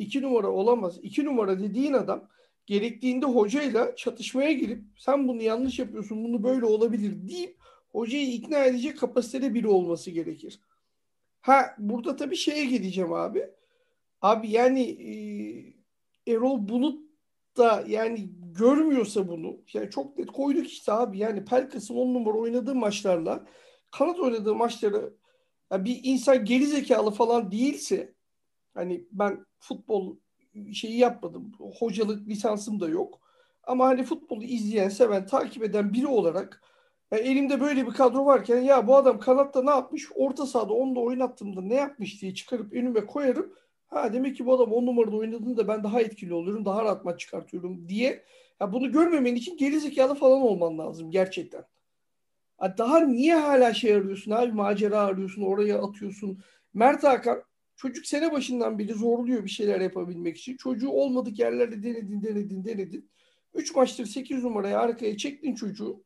İki 0.01 0.21
numara 0.21 0.51
olamaz. 0.51 0.99
İki 1.03 1.25
numara 1.25 1.59
dediğin 1.59 1.93
adam 1.93 2.27
gerektiğinde 2.65 3.25
hocayla 3.25 3.95
çatışmaya 3.95 4.51
girip 4.51 4.83
sen 4.97 5.27
bunu 5.27 5.41
yanlış 5.41 5.79
yapıyorsun 5.79 6.23
bunu 6.23 6.43
böyle 6.43 6.65
olabilir 6.65 7.27
deyip 7.27 7.57
hocayı 7.91 8.33
ikna 8.33 8.63
edecek 8.63 8.99
kapasitede 8.99 9.53
biri 9.53 9.67
olması 9.67 10.11
gerekir. 10.11 10.59
Ha 11.41 11.75
burada 11.77 12.15
tabii 12.15 12.35
şeye 12.35 12.65
gideceğim 12.65 13.13
abi. 13.13 13.49
Abi 14.21 14.49
yani 14.51 14.81
e, 14.81 15.11
Erol 16.31 16.69
Bulut 16.69 17.11
da 17.57 17.83
yani 17.87 18.29
görmüyorsa 18.53 19.27
bunu 19.27 19.57
yani 19.73 19.89
çok 19.89 20.17
net 20.17 20.31
koyduk 20.31 20.67
işte 20.67 20.91
abi 20.91 21.17
yani 21.17 21.45
Pelkas'ın 21.45 21.95
on 21.95 22.13
numara 22.13 22.37
oynadığı 22.37 22.75
maçlarla 22.75 23.45
kanat 23.91 24.19
oynadığı 24.19 24.55
maçları 24.55 25.13
yani 25.71 25.85
bir 25.85 25.99
insan 26.03 26.45
geri 26.45 26.65
zekalı 26.65 27.11
falan 27.11 27.51
değilse 27.51 28.13
hani 28.73 29.05
ben 29.11 29.45
futbol 29.59 30.15
şeyi 30.73 30.97
yapmadım. 30.97 31.51
Hocalık 31.79 32.27
lisansım 32.27 32.79
da 32.79 32.89
yok. 32.89 33.21
Ama 33.63 33.87
hani 33.87 34.03
futbolu 34.03 34.43
izleyen, 34.43 34.89
seven, 34.89 35.25
takip 35.25 35.63
eden 35.63 35.93
biri 35.93 36.07
olarak 36.07 36.61
yani 37.11 37.21
elimde 37.21 37.61
böyle 37.61 37.87
bir 37.87 37.91
kadro 37.91 38.25
varken 38.25 38.57
ya 38.61 38.87
bu 38.87 38.95
adam 38.95 39.19
kanatta 39.19 39.63
ne 39.63 39.69
yapmış? 39.69 40.07
Orta 40.15 40.45
sahada 40.45 40.73
onu 40.73 40.95
da 40.95 40.99
oynattığımda 40.99 41.61
ne 41.61 41.75
yapmış 41.75 42.21
diye 42.21 42.33
çıkarıp 42.33 42.73
önüme 42.73 43.05
koyarım. 43.05 43.53
Ha 43.87 44.13
demek 44.13 44.35
ki 44.35 44.45
bu 44.45 44.53
adam 44.53 44.73
on 44.73 44.85
numarada 44.85 45.15
oynadığında 45.15 45.67
ben 45.67 45.83
daha 45.83 46.01
etkili 46.01 46.33
oluyorum, 46.33 46.65
daha 46.65 46.83
rahat 46.83 47.05
maç 47.05 47.19
çıkartıyorum 47.19 47.89
diye. 47.89 48.23
Ya 48.59 48.73
bunu 48.73 48.91
görmemen 48.91 49.35
için 49.35 49.57
gerizekalı 49.57 50.15
falan 50.15 50.41
olman 50.41 50.77
lazım 50.77 51.11
gerçekten. 51.11 51.63
Daha 52.77 52.99
niye 52.99 53.35
hala 53.35 53.73
şey 53.73 53.93
arıyorsun 53.93 54.31
abi 54.31 54.51
macera 54.51 54.99
arıyorsun 54.99 55.41
oraya 55.41 55.81
atıyorsun. 55.81 56.43
Mert 56.73 57.03
Hakan 57.03 57.43
Çocuk 57.81 58.05
sene 58.05 58.31
başından 58.31 58.79
beri 58.79 58.93
zorluyor 58.93 59.45
bir 59.45 59.49
şeyler 59.49 59.81
yapabilmek 59.81 60.37
için. 60.37 60.57
Çocuğu 60.57 60.89
olmadık 60.89 61.39
yerlerde 61.39 61.83
denedin, 61.83 62.23
denedin, 62.23 62.65
denedin. 62.65 63.11
Üç 63.53 63.75
maçtır 63.75 64.05
8 64.05 64.43
numaraya 64.43 64.79
arkaya 64.79 65.17
çektin 65.17 65.55
çocuğu. 65.55 66.03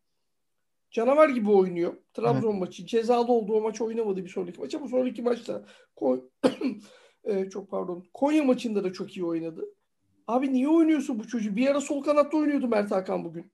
Canavar 0.92 1.30
gibi 1.30 1.52
oynuyor. 1.52 1.94
Trabzon 2.14 2.52
evet. 2.52 2.60
maçı. 2.60 2.86
Cezalı 2.86 3.32
olduğu 3.32 3.62
maç 3.62 3.82
oynamadı 3.82 4.24
bir 4.24 4.30
sonraki 4.30 4.60
maç 4.60 4.76
ama 4.76 4.88
sonraki 4.88 5.22
maçta 5.22 5.66
e, 7.24 7.50
çok 7.50 7.72
pardon. 7.72 8.04
Konya 8.14 8.44
maçında 8.44 8.84
da 8.84 8.94
çok 8.94 9.18
iyi 9.18 9.26
oynadı. 9.26 9.66
Abi 10.28 10.54
niye 10.54 10.70
oynuyorsun 10.70 11.20
bu 11.20 11.28
çocuğu? 11.28 11.56
Bir 11.56 11.68
ara 11.68 11.82
sol 11.82 12.04
kanatta 12.04 12.38
oynuyordu 12.38 12.68
Mert 12.68 12.92
Hakan 12.92 13.26
bugün. 13.26 13.52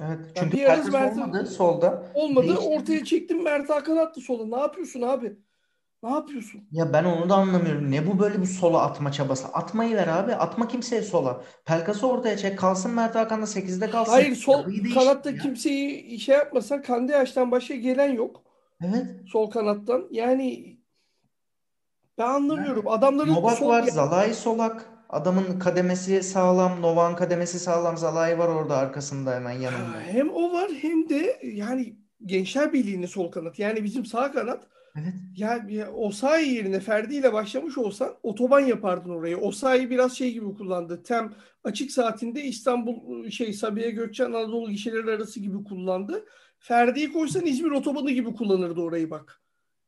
Evet. 0.00 0.18
Çünkü 0.36 0.56
yani 0.56 0.86
bir 0.86 0.92
Mert 0.92 1.18
olmadı 1.18 1.46
solda. 1.46 2.12
Olmadı. 2.14 2.46
Değişti. 2.46 2.68
Ortaya 2.68 3.04
çektim 3.04 3.42
Mert 3.42 3.70
Hakan 3.70 3.96
attı 3.96 4.20
sola. 4.20 4.46
Ne 4.56 4.62
yapıyorsun 4.62 5.02
abi? 5.02 5.36
Ne 6.04 6.10
yapıyorsun? 6.10 6.60
Ya 6.72 6.92
ben 6.92 7.04
onu 7.04 7.28
da 7.28 7.34
anlamıyorum. 7.34 7.90
Ne 7.90 8.06
bu 8.06 8.18
böyle 8.18 8.40
bir 8.40 8.46
sola 8.46 8.82
atma 8.82 9.12
çabası? 9.12 9.48
Atmayı 9.48 9.96
ver 9.96 10.08
abi. 10.08 10.34
Atma 10.34 10.68
kimseye 10.68 11.02
sola. 11.02 11.42
Pelkas'ı 11.64 12.06
ortaya 12.06 12.36
çek. 12.36 12.58
Kalsın 12.58 12.90
Mert 12.90 13.14
Hakan 13.14 13.42
da 13.42 13.46
8'de 13.46 13.90
kalsın. 13.90 14.12
Hayır 14.12 14.36
sol 14.36 14.64
kanatta 14.94 15.30
ya. 15.30 15.36
kimseyi 15.36 16.20
şey 16.20 16.34
yapmasan 16.34 16.82
Kandeyaş'tan 16.82 17.50
başka 17.50 17.74
gelen 17.74 18.12
yok. 18.12 18.42
Evet. 18.80 19.06
Sol 19.32 19.50
kanattan. 19.50 20.08
Yani 20.10 20.78
ben 22.18 22.26
anlamıyorum. 22.26 22.84
Yani, 22.86 22.96
Adamların 22.96 23.34
Novak 23.34 23.58
sol... 23.58 23.68
var. 23.68 23.82
Zalai 23.82 24.34
solak. 24.34 24.86
Adamın 25.08 25.58
kademesi 25.58 26.22
sağlam. 26.22 26.82
Novak'ın 26.82 27.16
kademesi 27.16 27.58
sağlam. 27.58 27.96
Zalai 27.96 28.38
var 28.38 28.48
orada 28.48 28.76
arkasında 28.76 29.34
hemen 29.34 29.52
yanında. 29.52 30.00
Hem 30.06 30.30
o 30.30 30.52
var 30.52 30.70
hem 30.80 31.08
de 31.08 31.40
yani 31.42 31.96
Gençler 32.24 32.72
Birliği'nin 32.72 33.06
sol 33.06 33.30
kanat. 33.30 33.58
Yani 33.58 33.84
bizim 33.84 34.06
sağ 34.06 34.32
kanat 34.32 34.73
Evet. 34.98 35.14
Ya, 35.36 35.66
ya 35.68 35.92
Osayi 35.92 36.54
yerine 36.54 36.80
Ferdi 36.80 37.14
ile 37.14 37.32
başlamış 37.32 37.78
olsan 37.78 38.16
otoban 38.22 38.60
yapardın 38.60 39.10
orayı. 39.10 39.36
Osayi 39.38 39.90
biraz 39.90 40.16
şey 40.16 40.32
gibi 40.32 40.46
kullandı. 40.54 41.02
Tem 41.02 41.34
açık 41.64 41.90
saatinde 41.92 42.42
İstanbul 42.44 43.28
şey 43.30 43.52
Sabiha 43.52 43.90
Gökçen 43.90 44.24
Anadolu 44.32 44.70
gişeleri 44.70 45.10
arası 45.10 45.40
gibi 45.40 45.64
kullandı. 45.64 46.24
Ferdi'yi 46.58 47.12
koysan 47.12 47.46
İzmir 47.46 47.70
otobanı 47.70 48.10
gibi 48.10 48.34
kullanırdı 48.34 48.80
orayı 48.80 49.10
bak 49.10 49.43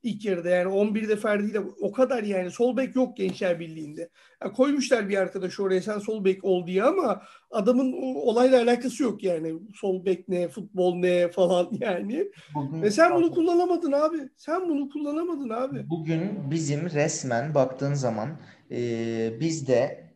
ilk 0.06 0.24
yarıda 0.24 0.48
yani 0.48 0.72
11'de 0.72 1.16
Ferdi 1.16 1.50
ile 1.50 1.60
o 1.80 1.92
kadar 1.92 2.22
yani 2.22 2.50
sol 2.50 2.76
bek 2.76 2.96
yok 2.96 3.16
Gençler 3.16 3.60
Birliği'nde. 3.60 4.10
Yani 4.42 4.52
koymuşlar 4.52 5.08
bir 5.08 5.16
arkadaş 5.16 5.60
oraya 5.60 5.82
sen 5.82 5.98
sol 5.98 6.24
bek 6.24 6.44
ol 6.44 6.66
diye 6.66 6.82
ama 6.82 7.22
adamın 7.50 7.92
olayla 8.14 8.62
alakası 8.62 9.02
yok 9.02 9.24
yani. 9.24 9.54
Sol 9.74 10.04
bek 10.04 10.28
ne, 10.28 10.48
futbol 10.48 10.94
ne 10.94 11.28
falan 11.28 11.68
yani. 11.80 12.30
Bugün, 12.54 12.82
Ve 12.82 12.90
sen 12.90 13.14
bunu 13.14 13.30
kullanamadın 13.30 13.92
abi. 13.92 14.18
Sen 14.36 14.68
bunu 14.68 14.88
kullanamadın 14.88 15.48
abi. 15.48 15.90
Bugün 15.90 16.50
bizim 16.50 16.90
resmen 16.90 17.54
baktığın 17.54 17.94
zaman 17.94 18.28
e, 18.70 19.40
bizde 19.40 20.06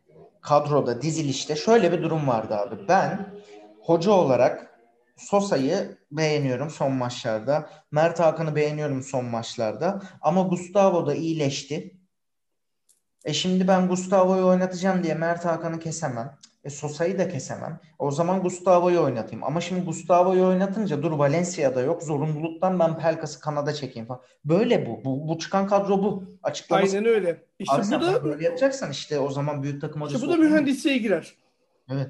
kadroda 0.41 1.01
dizilişte 1.01 1.55
şöyle 1.55 1.91
bir 1.91 2.03
durum 2.03 2.27
vardı 2.27 2.55
abi. 2.55 2.75
Ben 2.87 3.33
hoca 3.81 4.11
olarak 4.11 4.79
Sosa'yı 5.17 6.00
beğeniyorum 6.11 6.69
son 6.69 6.91
maçlarda. 6.93 7.69
Mert 7.91 8.19
Hakan'ı 8.19 8.55
beğeniyorum 8.55 9.03
son 9.03 9.25
maçlarda. 9.25 10.01
Ama 10.21 10.41
Gustavo 10.41 11.07
da 11.07 11.15
iyileşti. 11.15 11.97
E 13.25 13.33
şimdi 13.33 13.67
ben 13.67 13.87
Gustavo'yu 13.87 14.45
oynatacağım 14.45 15.03
diye 15.03 15.13
Mert 15.13 15.45
Hakan'ı 15.45 15.79
kesemem. 15.79 16.37
E 16.63 16.69
Sosa'yı 16.69 17.19
da 17.19 17.29
kesemem. 17.29 17.79
O 17.99 18.11
zaman 18.11 18.41
Gustavo'yu 18.41 19.01
oynatayım. 19.01 19.43
Ama 19.43 19.61
şimdi 19.61 19.85
Gustavo'yu 19.85 20.45
oynatınca 20.45 21.03
dur 21.03 21.11
Valencia'da 21.11 21.81
yok. 21.81 22.03
Zorunluluktan 22.03 22.79
ben 22.79 22.99
Pelkas'ı 22.99 23.39
kanada 23.39 23.73
çekeyim 23.73 24.07
falan. 24.07 24.21
Böyle 24.45 24.85
bu. 24.85 25.05
Bu, 25.05 25.27
bu 25.27 25.39
çıkan 25.39 25.67
kadro 25.67 26.03
bu. 26.03 26.23
Açıklaması. 26.43 26.97
Aynen 26.97 27.09
öyle. 27.09 27.45
İşte 27.59 27.75
Abi 27.75 27.85
bu 27.85 28.01
da 28.01 28.23
böyle 28.23 28.43
yapacaksan 28.43 28.91
işte 28.91 29.19
o 29.19 29.29
zaman 29.29 29.63
büyük 29.63 29.81
takım 29.81 30.01
hocası. 30.01 30.25
İşte 30.25 30.27
bu 30.27 30.31
da 30.31 30.47
mühendisliğe 30.49 30.97
girer. 30.97 31.35
Evet. 31.89 32.09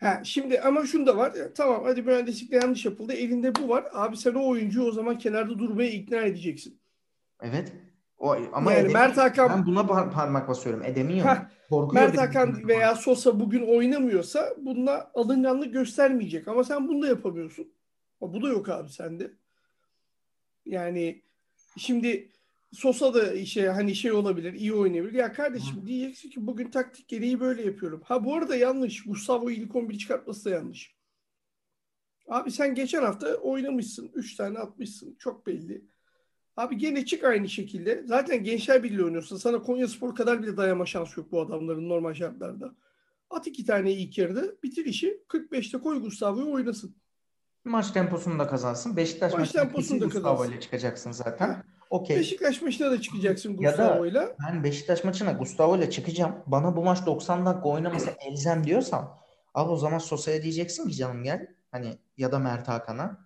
Ha, 0.00 0.20
şimdi 0.24 0.60
ama 0.60 0.86
şunu 0.86 1.06
da 1.06 1.16
var. 1.16 1.32
Tamam 1.54 1.84
hadi 1.84 2.02
mühendislikte 2.02 2.56
yanlış 2.56 2.84
yapıldı. 2.84 3.12
Elinde 3.12 3.54
bu 3.54 3.68
var. 3.68 3.84
Abi 3.92 4.16
sen 4.16 4.34
o 4.34 4.48
oyuncuyu 4.48 4.86
o 4.86 4.92
zaman 4.92 5.18
kenarda 5.18 5.58
durmaya 5.58 5.90
ikna 5.90 6.16
edeceksin. 6.16 6.80
Evet. 7.42 7.72
O, 8.18 8.36
ama 8.52 8.72
yani 8.72 8.92
Mert 8.92 9.16
Hakan 9.16 9.48
ben 9.50 9.66
buna 9.66 9.80
par- 9.80 10.12
parmak 10.12 10.48
basıyorum. 10.48 10.82
Edemiyor. 10.82 11.26
Ha, 11.26 11.50
Mert 11.92 12.18
Hakan 12.18 12.68
veya 12.68 12.94
Sosa 12.94 13.40
bugün 13.40 13.66
oynamıyorsa 13.66 14.54
bununla 14.58 15.10
alınganlık 15.14 15.72
göstermeyecek. 15.72 16.48
Ama 16.48 16.64
sen 16.64 16.88
bunu 16.88 17.02
da 17.02 17.06
yapamıyorsun. 17.06 17.72
Bu 18.20 18.42
da 18.42 18.48
yok 18.48 18.68
abi 18.68 18.88
sende. 18.88 19.30
Yani 20.66 21.22
şimdi 21.78 22.32
Sosa 22.72 23.14
da 23.14 23.32
işe 23.32 23.68
hani 23.68 23.94
şey 23.94 24.12
olabilir, 24.12 24.52
iyi 24.52 24.72
oynayabilir. 24.74 25.12
Ya 25.14 25.32
kardeşim 25.32 25.82
Hı. 25.82 25.86
diyeceksin 25.86 26.30
ki 26.30 26.46
bugün 26.46 26.70
taktik 26.70 27.08
gereği 27.08 27.40
böyle 27.40 27.62
yapıyorum. 27.62 28.02
Ha 28.04 28.24
bu 28.24 28.34
arada 28.34 28.56
yanlış. 28.56 29.04
Gustavo 29.04 29.50
ilk 29.50 29.76
11 29.76 29.98
çıkartması 29.98 30.44
da 30.44 30.50
yanlış. 30.50 30.94
Abi 32.28 32.50
sen 32.50 32.74
geçen 32.74 33.02
hafta 33.02 33.34
oynamışsın. 33.34 34.10
3 34.14 34.36
tane 34.36 34.58
atmışsın. 34.58 35.16
Çok 35.18 35.46
belli. 35.46 35.84
Abi 36.56 36.78
gene 36.78 37.04
çık 37.04 37.24
aynı 37.24 37.48
şekilde. 37.48 38.02
Zaten 38.06 38.44
Gençler 38.44 38.82
Birliği 38.82 39.04
oynuyorsun. 39.04 39.36
Sana 39.36 39.62
Konya 39.62 39.88
Spor 39.88 40.14
kadar 40.14 40.42
bile 40.42 40.56
dayama 40.56 40.86
şansı 40.86 41.20
yok 41.20 41.32
bu 41.32 41.40
adamların 41.40 41.88
normal 41.88 42.14
şartlarda. 42.14 42.74
At 43.30 43.46
iki 43.46 43.64
tane 43.66 43.92
ilk 43.92 44.18
yarıda. 44.18 44.44
Bitir 44.62 44.84
işi. 44.84 45.22
45'te 45.28 45.78
koy 45.78 46.00
Gustavo'yu 46.02 46.52
oynasın. 46.52 46.94
Maç 47.64 47.90
temposunu 47.90 48.38
da 48.38 48.46
kazansın. 48.46 48.96
Beşiktaş 48.96 49.32
Maç 49.32 49.40
maçında 49.40 49.62
temposunu 49.62 50.00
da 50.00 50.04
Gustavo 50.04 50.22
kazansın. 50.36 50.52
ile 50.52 50.60
çıkacaksın 50.60 51.12
zaten. 51.12 51.46
Ha. 51.48 51.62
Okey. 51.90 52.16
Beşiktaş 52.18 52.62
maçına 52.62 52.90
da 52.90 53.00
çıkacaksın 53.00 53.56
Ya 53.60 53.78
da 53.78 53.82
Gustavo'yla. 53.86 54.36
ben 54.46 54.64
Beşiktaş 54.64 55.04
maçına 55.04 55.32
Gustavo 55.32 55.76
ile 55.76 55.90
çıkacağım. 55.90 56.34
Bana 56.46 56.76
bu 56.76 56.84
maç 56.84 57.06
90 57.06 57.46
dakika 57.46 57.68
oynaması 57.68 58.10
elzem 58.26 58.64
diyorsan 58.64 59.08
abi 59.54 59.70
o 59.70 59.76
zaman 59.76 59.98
Sosa'ya 59.98 60.42
diyeceksin 60.42 60.88
ki 60.88 60.94
canım 60.96 61.22
gel. 61.24 61.46
Hani 61.70 61.98
ya 62.16 62.32
da 62.32 62.38
Mert 62.38 62.68
Hakan'a. 62.68 63.18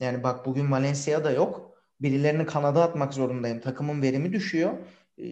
Yani 0.00 0.22
bak 0.22 0.46
bugün 0.46 0.70
Valencia 0.72 1.24
da 1.24 1.30
yok. 1.30 1.72
Birilerini 2.00 2.46
kanada 2.46 2.82
atmak 2.82 3.14
zorundayım. 3.14 3.60
Takımın 3.60 4.02
verimi 4.02 4.32
düşüyor. 4.32 4.72
Ee, 5.18 5.24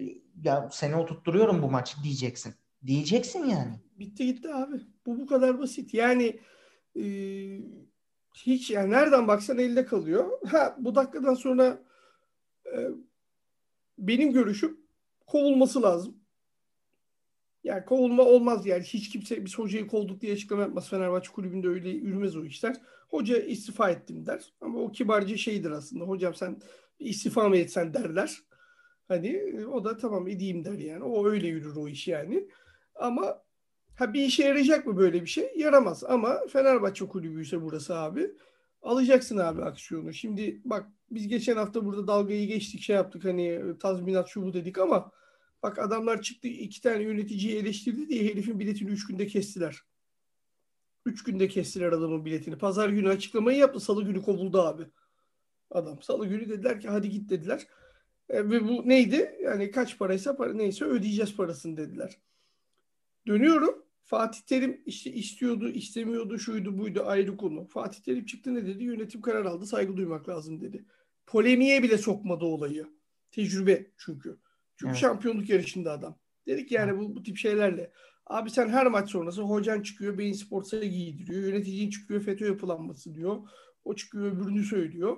Ya 0.42 0.68
seni 0.72 0.96
oturtturuyorum 0.96 1.62
bu 1.62 1.70
maçı 1.70 1.96
diyeceksin. 2.04 2.54
Diyeceksin 2.86 3.44
yani. 3.44 3.80
Bitti 3.98 4.26
gitti 4.26 4.54
abi. 4.54 4.76
Bu 5.06 5.18
bu 5.18 5.26
kadar 5.26 5.58
basit. 5.58 5.94
Yani 5.94 6.40
e, 6.96 7.02
hiç 8.36 8.70
yani 8.70 8.90
nereden 8.90 9.28
baksan 9.28 9.58
elde 9.58 9.84
kalıyor. 9.84 10.24
Ha 10.50 10.76
bu 10.78 10.94
dakikadan 10.94 11.34
sonra 11.34 11.78
benim 13.98 14.32
görüşüm 14.32 14.80
kovulması 15.26 15.82
lazım. 15.82 16.16
Yani 17.64 17.84
kovulma 17.84 18.22
olmaz 18.22 18.66
yani. 18.66 18.82
Hiç 18.82 19.08
kimse 19.08 19.44
biz 19.44 19.58
hocayı 19.58 19.86
kovduk 19.86 20.20
diye 20.20 20.32
açıklama 20.32 20.62
yapmaz. 20.62 20.88
Fenerbahçe 20.88 21.32
kulübünde 21.32 21.68
öyle 21.68 21.88
yürümez 21.88 22.36
o 22.36 22.44
işler. 22.44 22.76
Hoca 23.08 23.38
istifa 23.38 23.90
ettim 23.90 24.26
der. 24.26 24.52
Ama 24.60 24.78
o 24.78 24.92
kibarca 24.92 25.36
şeydir 25.36 25.70
aslında. 25.70 26.04
Hocam 26.04 26.34
sen 26.34 26.60
istifa 26.98 27.48
mı 27.48 27.56
etsen 27.56 27.94
derler. 27.94 28.38
Hani 29.08 29.28
e, 29.28 29.66
o 29.66 29.84
da 29.84 29.96
tamam 29.96 30.28
edeyim 30.28 30.64
der 30.64 30.78
yani. 30.78 31.04
O 31.04 31.28
öyle 31.28 31.48
yürür 31.48 31.76
o 31.76 31.88
iş 31.88 32.08
yani. 32.08 32.48
Ama 32.94 33.42
ha 33.96 34.12
bir 34.12 34.22
işe 34.24 34.44
yarayacak 34.44 34.86
mı 34.86 34.96
böyle 34.96 35.22
bir 35.22 35.26
şey? 35.26 35.52
Yaramaz. 35.56 36.04
Ama 36.04 36.46
Fenerbahçe 36.46 37.08
kulübüyse 37.08 37.62
burası 37.62 37.94
abi. 37.94 38.30
Alacaksın 38.82 39.36
abi 39.36 39.62
aksiyonu. 39.62 40.12
Şimdi 40.12 40.60
bak 40.64 40.86
biz 41.14 41.28
geçen 41.28 41.56
hafta 41.56 41.84
burada 41.84 42.06
dalgayı 42.06 42.46
geçtik 42.46 42.82
şey 42.82 42.96
yaptık 42.96 43.24
hani 43.24 43.46
e, 43.46 43.78
tazminat 43.78 44.28
şu 44.28 44.42
bu 44.42 44.52
dedik 44.54 44.78
ama 44.78 45.12
bak 45.62 45.78
adamlar 45.78 46.22
çıktı 46.22 46.48
iki 46.48 46.80
tane 46.80 47.02
yöneticiyi 47.02 47.56
eleştirdi 47.56 48.08
diye 48.08 48.24
herifin 48.24 48.60
biletini 48.60 48.90
üç 48.90 49.06
günde 49.06 49.26
kestiler. 49.26 49.80
Üç 51.06 51.24
günde 51.24 51.48
kestiler 51.48 51.92
adamın 51.92 52.24
biletini. 52.24 52.58
Pazar 52.58 52.88
günü 52.88 53.08
açıklamayı 53.08 53.58
yaptı. 53.58 53.80
Salı 53.80 54.04
günü 54.04 54.22
kovuldu 54.22 54.62
abi. 54.62 54.82
Adam. 55.70 56.02
Salı 56.02 56.26
günü 56.26 56.48
dediler 56.48 56.80
ki 56.80 56.88
hadi 56.88 57.10
git 57.10 57.30
dediler. 57.30 57.66
E, 58.28 58.50
ve 58.50 58.68
bu 58.68 58.88
neydi? 58.88 59.38
Yani 59.42 59.70
kaç 59.70 59.98
paraysa 59.98 60.36
para 60.36 60.52
neyse 60.52 60.84
ödeyeceğiz 60.84 61.36
parasını 61.36 61.76
dediler. 61.76 62.18
Dönüyorum. 63.26 63.84
Fatih 64.04 64.40
Terim 64.40 64.82
işte 64.86 65.12
istiyordu, 65.12 65.68
istemiyordu, 65.68 66.38
şuydu, 66.38 66.78
buydu 66.78 67.02
ayrı 67.06 67.36
konu. 67.36 67.66
Fatih 67.66 68.00
Terim 68.02 68.26
çıktı 68.26 68.54
ne 68.54 68.66
dedi? 68.66 68.84
Yönetim 68.84 69.20
karar 69.20 69.44
aldı, 69.44 69.66
saygı 69.66 69.96
duymak 69.96 70.28
lazım 70.28 70.60
dedi. 70.60 70.84
Polemiğe 71.26 71.82
bile 71.82 71.98
sokmadı 71.98 72.44
olayı. 72.44 72.86
Tecrübe 73.30 73.86
çünkü. 73.98 74.38
Çünkü 74.76 74.90
Evet. 74.90 75.00
şampiyonluk 75.00 75.48
yarışında 75.50 75.92
adam. 75.92 76.18
Dedik 76.46 76.72
yani 76.72 76.98
bu, 76.98 77.16
bu 77.16 77.22
tip 77.22 77.36
şeylerle. 77.36 77.92
Abi 78.26 78.50
sen 78.50 78.68
her 78.68 78.86
maç 78.86 79.10
sonrası 79.10 79.42
hocan 79.42 79.82
çıkıyor, 79.82 80.18
Beyin 80.18 80.32
Sports'a 80.32 80.84
giydiriyor. 80.84 81.42
Yöneticin 81.42 81.90
çıkıyor, 81.90 82.22
FETÖ 82.22 82.46
yapılanması 82.46 83.14
diyor. 83.14 83.36
O 83.84 83.94
çıkıyor, 83.94 84.26
öbürünü 84.32 84.64
söylüyor. 84.64 85.16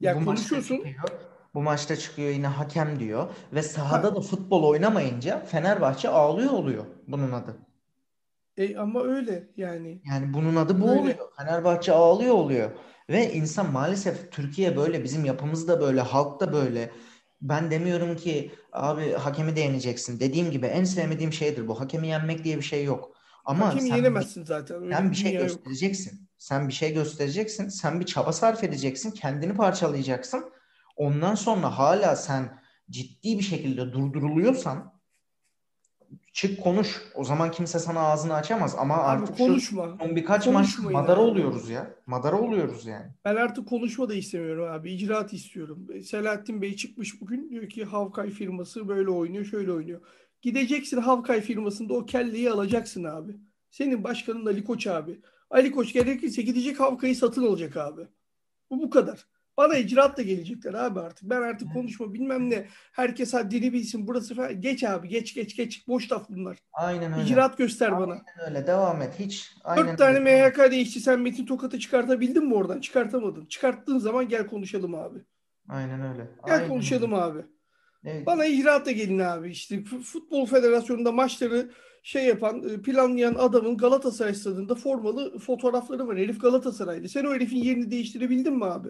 Ya 0.00 0.14
Bu 0.16 0.20
maçta 0.20 0.30
konuşuyorsun. 0.48 0.76
çıkıyor. 0.76 1.08
Bu 1.54 1.62
maçta 1.62 1.96
çıkıyor 1.96 2.30
yine 2.30 2.46
hakem 2.46 3.00
diyor 3.00 3.28
ve 3.52 3.62
sahada 3.62 4.14
da 4.16 4.20
futbol 4.20 4.62
oynamayınca 4.68 5.44
Fenerbahçe 5.44 6.08
ağlıyor 6.08 6.50
oluyor 6.52 6.84
bunun 7.08 7.32
adı. 7.32 7.56
E, 8.56 8.76
ama 8.76 9.02
öyle 9.02 9.48
yani. 9.56 10.02
Yani 10.04 10.34
bunun 10.34 10.56
adı 10.56 10.80
bu 10.80 10.90
Öyle. 10.90 11.00
oluyor. 11.00 11.16
Fenerbahçe 11.38 11.92
ağlıyor 11.92 12.34
oluyor. 12.34 12.70
Ve 13.12 13.32
insan 13.32 13.72
maalesef 13.72 14.32
Türkiye 14.32 14.76
böyle, 14.76 15.04
bizim 15.04 15.24
yapımız 15.24 15.68
da 15.68 15.80
böyle, 15.80 16.00
halk 16.00 16.40
da 16.40 16.52
böyle. 16.52 16.90
Ben 17.42 17.70
demiyorum 17.70 18.16
ki 18.16 18.52
abi 18.72 19.12
hakemi 19.12 19.56
de 19.56 19.60
yeneceksin. 19.60 20.20
Dediğim 20.20 20.50
gibi 20.50 20.66
en 20.66 20.84
sevmediğim 20.84 21.32
şeydir 21.32 21.68
bu. 21.68 21.80
Hakemi 21.80 22.08
yenmek 22.08 22.44
diye 22.44 22.56
bir 22.56 22.62
şey 22.62 22.84
yok. 22.84 23.16
Ama 23.44 23.66
Hakemi 23.66 23.88
sen 23.88 23.96
yenemezsin 23.96 24.44
zaten. 24.44 24.82
Öyle 24.82 24.94
sen 24.94 25.10
bir 25.10 25.16
şey 25.16 25.30
dünya 25.30 25.40
yok. 25.40 25.48
göstereceksin. 25.48 26.28
Sen 26.38 26.68
bir 26.68 26.72
şey 26.72 26.94
göstereceksin. 26.94 27.68
Sen 27.68 28.00
bir 28.00 28.06
çaba 28.06 28.32
sarf 28.32 28.64
edeceksin. 28.64 29.10
Kendini 29.10 29.54
parçalayacaksın. 29.54 30.52
Ondan 30.96 31.34
sonra 31.34 31.78
hala 31.78 32.16
sen 32.16 32.62
ciddi 32.90 33.38
bir 33.38 33.44
şekilde 33.44 33.92
durduruluyorsan 33.92 34.91
çık 36.32 36.62
konuş. 36.62 37.02
O 37.14 37.24
zaman 37.24 37.50
kimse 37.50 37.78
sana 37.78 38.00
ağzını 38.00 38.34
açamaz. 38.34 38.74
Ama 38.78 38.94
Abi 38.94 39.02
artık 39.02 39.38
şu 39.38 39.44
konuşma. 39.44 39.96
son 40.00 40.16
birkaç 40.16 40.46
maç 40.46 40.78
madara 40.78 41.20
oluyoruz 41.20 41.68
ya. 41.70 41.94
Madara 42.06 42.40
oluyoruz 42.40 42.86
yani. 42.86 43.06
Ben 43.24 43.36
artık 43.36 43.68
konuşma 43.68 44.08
da 44.08 44.14
istemiyorum 44.14 44.68
abi. 44.72 44.92
İcraat 44.92 45.32
istiyorum. 45.32 45.86
Selahattin 46.04 46.62
Bey 46.62 46.76
çıkmış 46.76 47.20
bugün. 47.20 47.50
Diyor 47.50 47.68
ki 47.68 47.84
Havkay 47.84 48.30
firması 48.30 48.88
böyle 48.88 49.10
oynuyor, 49.10 49.44
şöyle 49.44 49.72
oynuyor. 49.72 50.00
Gideceksin 50.42 50.96
Havkay 50.96 51.40
firmasında 51.40 51.94
o 51.94 52.06
kelleyi 52.06 52.50
alacaksın 52.50 53.04
abi. 53.04 53.36
Senin 53.70 54.04
başkanın 54.04 54.46
Ali 54.46 54.64
Koç 54.64 54.86
abi. 54.86 55.20
Ali 55.50 55.70
Koç 55.72 55.92
gerekirse 55.92 56.42
gidecek 56.42 56.80
Havkay'ı 56.80 57.16
satın 57.16 57.46
alacak 57.46 57.76
abi. 57.76 58.02
Bu 58.70 58.82
bu 58.82 58.90
kadar. 58.90 59.26
Bana 59.56 59.76
icraat 59.76 60.16
da 60.18 60.22
gelecekler 60.22 60.74
abi 60.74 61.00
artık. 61.00 61.30
Ben 61.30 61.42
artık 61.42 61.72
konuşma 61.72 62.14
bilmem 62.14 62.50
ne. 62.50 62.66
Herkes 62.92 63.34
haddini 63.34 63.72
bilsin. 63.72 64.06
Burası 64.06 64.34
falan. 64.34 64.60
Geç 64.60 64.84
abi 64.84 65.08
geç 65.08 65.34
geç 65.34 65.56
geç. 65.56 65.88
Boş 65.88 66.12
laf 66.12 66.28
bunlar. 66.28 66.58
Aynen 66.72 67.12
öyle. 67.12 67.24
İcraat 67.24 67.58
göster 67.58 67.92
bana. 67.92 68.12
Aynen 68.12 68.50
öyle. 68.56 68.66
Devam 68.66 69.02
et. 69.02 69.14
Hiç 69.18 69.52
aynen 69.64 69.88
Dört 69.88 69.98
tane 69.98 70.18
öyle. 70.18 70.48
MHK 70.50 70.70
değişti. 70.70 71.00
Sen 71.00 71.20
Metin 71.20 71.46
Tokat'ı 71.46 71.78
çıkartabildin 71.78 72.44
mi 72.46 72.54
oradan? 72.54 72.80
Çıkartamadın. 72.80 73.46
Çıkarttığın 73.46 73.98
zaman 73.98 74.28
gel 74.28 74.46
konuşalım 74.46 74.94
abi. 74.94 75.18
Aynen 75.68 76.00
öyle. 76.12 76.30
Gel 76.46 76.54
Aynen 76.54 76.68
konuşalım 76.68 77.12
öyle. 77.12 77.22
abi. 77.22 77.42
Evet. 78.04 78.26
Bana 78.26 78.44
icraata 78.46 78.90
gelin 78.90 79.18
abi 79.18 79.50
işte. 79.50 79.84
Futbol 79.84 80.46
Federasyonu'nda 80.46 81.12
maçları 81.12 81.70
şey 82.02 82.24
yapan, 82.26 82.68
e, 82.68 82.82
planlayan 82.82 83.34
adamın 83.34 83.76
Galatasaray 83.76 84.34
stadında 84.34 84.74
formalı 84.74 85.38
fotoğrafları 85.38 86.08
var. 86.08 86.18
Herif 86.18 86.40
Galatasaraylı. 86.40 87.08
Sen 87.08 87.24
o 87.24 87.34
herifin 87.34 87.56
yerini 87.56 87.90
değiştirebildin 87.90 88.56
mi 88.56 88.64
abi? 88.64 88.88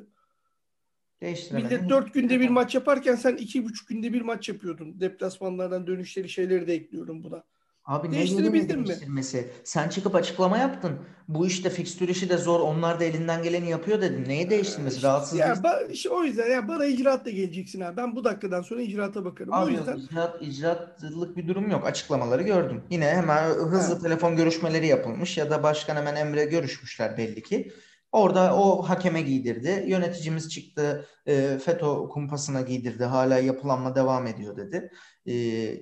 Değiştiremedin. 1.23 1.69
Millet 1.79 1.91
dört 1.91 2.15
günde 2.15 2.41
bir 2.41 2.49
maç 2.49 2.75
yaparken 2.75 3.15
sen 3.15 3.37
iki 3.37 3.65
buçuk 3.65 3.89
günde 3.89 4.13
bir 4.13 4.23
maç 4.23 4.49
yapıyordun. 4.49 5.01
Deplasmanlardan 5.01 5.87
dönüşleri 5.87 6.29
şeyleri 6.29 6.67
de 6.67 6.75
ekliyorum 6.75 7.25
buna. 7.25 7.43
Abi 7.85 8.13
Değiştirebildin 8.13 8.79
mi? 8.81 8.87
değiştirmesi? 8.87 9.51
Sen 9.65 9.89
çıkıp 9.89 10.15
açıklama 10.15 10.59
yaptın. 10.59 10.93
Bu 11.29 11.47
işte 11.47 11.71
fikstür 11.71 12.09
işi 12.09 12.29
de 12.29 12.37
zor. 12.37 12.61
Onlar 12.61 13.01
da 13.01 13.05
elinden 13.05 13.43
geleni 13.43 13.71
yapıyor 13.71 14.01
dedin. 14.03 14.25
Neyi 14.29 14.51
değiştirmesi? 14.51 14.97
İşte, 14.97 15.09
Rahatsız 15.09 15.39
ya 15.39 15.53
ba- 15.53 15.93
işte 15.93 16.09
o 16.09 16.23
yüzden 16.25 16.51
ya 16.51 16.69
bana 16.69 16.87
icraat 16.87 17.27
da 17.27 17.31
geleceksin 17.31 17.81
abi. 17.81 17.97
Ben 17.97 18.17
bu 18.17 18.25
dakikadan 18.25 18.63
sonra 18.63 18.83
icraata 18.83 19.25
bakarım. 19.25 19.53
O 19.53 19.57
Abi 19.57 19.75
yok, 19.75 19.81
yüzden 19.89 19.99
icraat, 19.99 20.43
icraatlık 20.43 21.37
bir 21.37 21.49
durum 21.49 21.71
yok. 21.71 21.87
Açıklamaları 21.87 22.43
gördüm. 22.43 22.83
Yine 22.91 23.07
hemen 23.07 23.49
hızlı 23.49 23.95
Ha. 23.95 24.01
telefon 24.01 24.37
görüşmeleri 24.37 24.87
yapılmış 24.87 25.39
ya 25.39 25.51
da 25.51 25.63
başkan 25.63 25.97
hemen 25.97 26.17
Emre 26.17 26.45
görüşmüşler 26.45 27.19
belli 27.19 27.43
ki. 27.43 27.73
Orada 28.13 28.57
o 28.57 28.83
hakeme 28.83 29.23
giydirdi. 29.23 29.85
Yöneticimiz 29.87 30.51
çıktı 30.51 31.07
e, 31.27 31.59
FETÖ 31.59 31.87
kumpasına 31.87 32.61
giydirdi. 32.61 33.05
Hala 33.05 33.39
yapılanma 33.39 33.95
devam 33.95 34.27
ediyor 34.27 34.57
dedi. 34.57 34.91
E, 35.27 35.33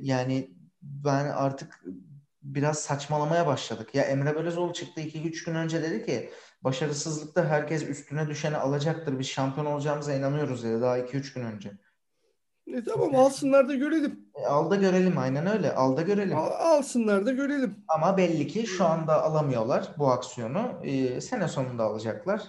yani 0.00 0.54
ben 0.82 1.24
artık 1.24 1.84
biraz 2.42 2.78
saçmalamaya 2.78 3.46
başladık. 3.46 3.94
Ya 3.94 4.04
Emre 4.04 4.36
Belözoğlu 4.36 4.72
çıktı 4.72 5.00
2-3 5.00 5.44
gün 5.46 5.54
önce 5.54 5.82
dedi 5.82 6.06
ki 6.06 6.30
başarısızlıkta 6.62 7.44
herkes 7.48 7.82
üstüne 7.82 8.28
düşeni 8.28 8.56
alacaktır. 8.56 9.18
Biz 9.18 9.26
şampiyon 9.26 9.66
olacağımıza 9.66 10.14
inanıyoruz 10.14 10.64
dedi 10.64 10.80
daha 10.80 10.98
2-3 10.98 11.34
gün 11.34 11.42
önce. 11.42 11.72
E, 12.74 12.84
tamam 12.84 13.14
alsınlar 13.14 13.68
da 13.68 13.74
görelim. 13.74 14.28
E, 14.34 14.46
al 14.46 14.70
da 14.70 14.76
görelim 14.76 15.18
aynen 15.18 15.46
öyle. 15.46 15.74
Al 15.74 15.96
da 15.96 16.02
görelim. 16.02 16.36
Al- 16.38 16.76
alsınlar 16.76 17.26
da 17.26 17.32
görelim. 17.32 17.84
Ama 17.88 18.16
belli 18.16 18.46
ki 18.46 18.66
şu 18.66 18.84
anda 18.84 19.22
alamıyorlar 19.22 19.88
bu 19.98 20.10
aksiyonu. 20.10 20.80
Ee, 20.84 21.20
sene 21.20 21.48
sonunda 21.48 21.84
alacaklar. 21.84 22.42